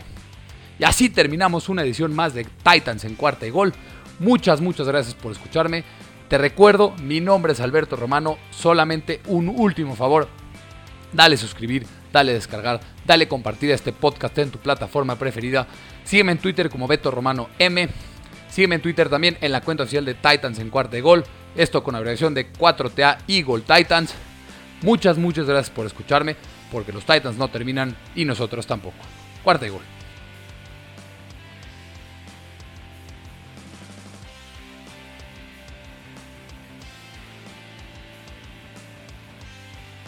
Y 0.79 0.85
así 0.85 1.09
terminamos 1.09 1.68
una 1.68 1.83
edición 1.83 2.14
más 2.14 2.35
de 2.35 2.44
Titans 2.44 3.05
en 3.05 3.14
cuarta 3.14 3.46
y 3.46 3.51
gol. 3.51 3.72
Muchas, 4.18 4.61
muchas 4.61 4.87
gracias 4.87 5.14
por 5.14 5.33
escucharme. 5.33 5.85
Te 6.33 6.38
recuerdo, 6.38 6.95
mi 7.03 7.21
nombre 7.21 7.53
es 7.53 7.61
Alberto 7.61 7.95
Romano. 7.95 8.38
Solamente 8.49 9.21
un 9.27 9.51
último 9.51 9.95
favor. 9.95 10.29
Dale 11.12 11.37
suscribir, 11.37 11.87
dale 12.11 12.33
descargar, 12.33 12.81
dale 13.05 13.29
compartir 13.29 13.71
este 13.71 13.92
podcast 13.92 14.38
en 14.38 14.51
tu 14.51 14.59
plataforma 14.59 15.16
preferida. 15.16 15.66
Sígueme 16.05 16.33
en 16.33 16.38
Twitter 16.38 16.71
como 16.71 16.88
Beto 16.88 17.11
Romano 17.11 17.51
M. 17.59 17.87
Sígueme 18.49 18.77
en 18.77 18.81
Twitter 18.81 19.11
también 19.11 19.37
en 19.42 19.53
la 19.53 19.61
cuenta 19.61 19.83
oficial 19.83 20.07
de 20.07 20.14
Titans 20.14 20.59
en 20.59 20.71
cuarta 20.71 20.92
de 20.92 21.03
gol. 21.03 21.23
Esto 21.55 21.85
con 21.85 21.97
abreviación 21.97 22.33
de 22.33 22.51
4TA 22.51 23.18
Eagle 23.29 23.61
Titans. 23.61 24.14
Muchas, 24.81 25.18
muchas 25.18 25.45
gracias 25.45 25.68
por 25.68 25.85
escucharme, 25.85 26.37
porque 26.71 26.95
los 26.95 27.05
Titans 27.05 27.37
no 27.37 27.49
terminan 27.49 27.95
y 28.14 28.25
nosotros 28.25 28.66
tampoco. 28.66 28.97
Cuarta 29.45 29.66
y 29.66 29.68
gol. 29.68 29.83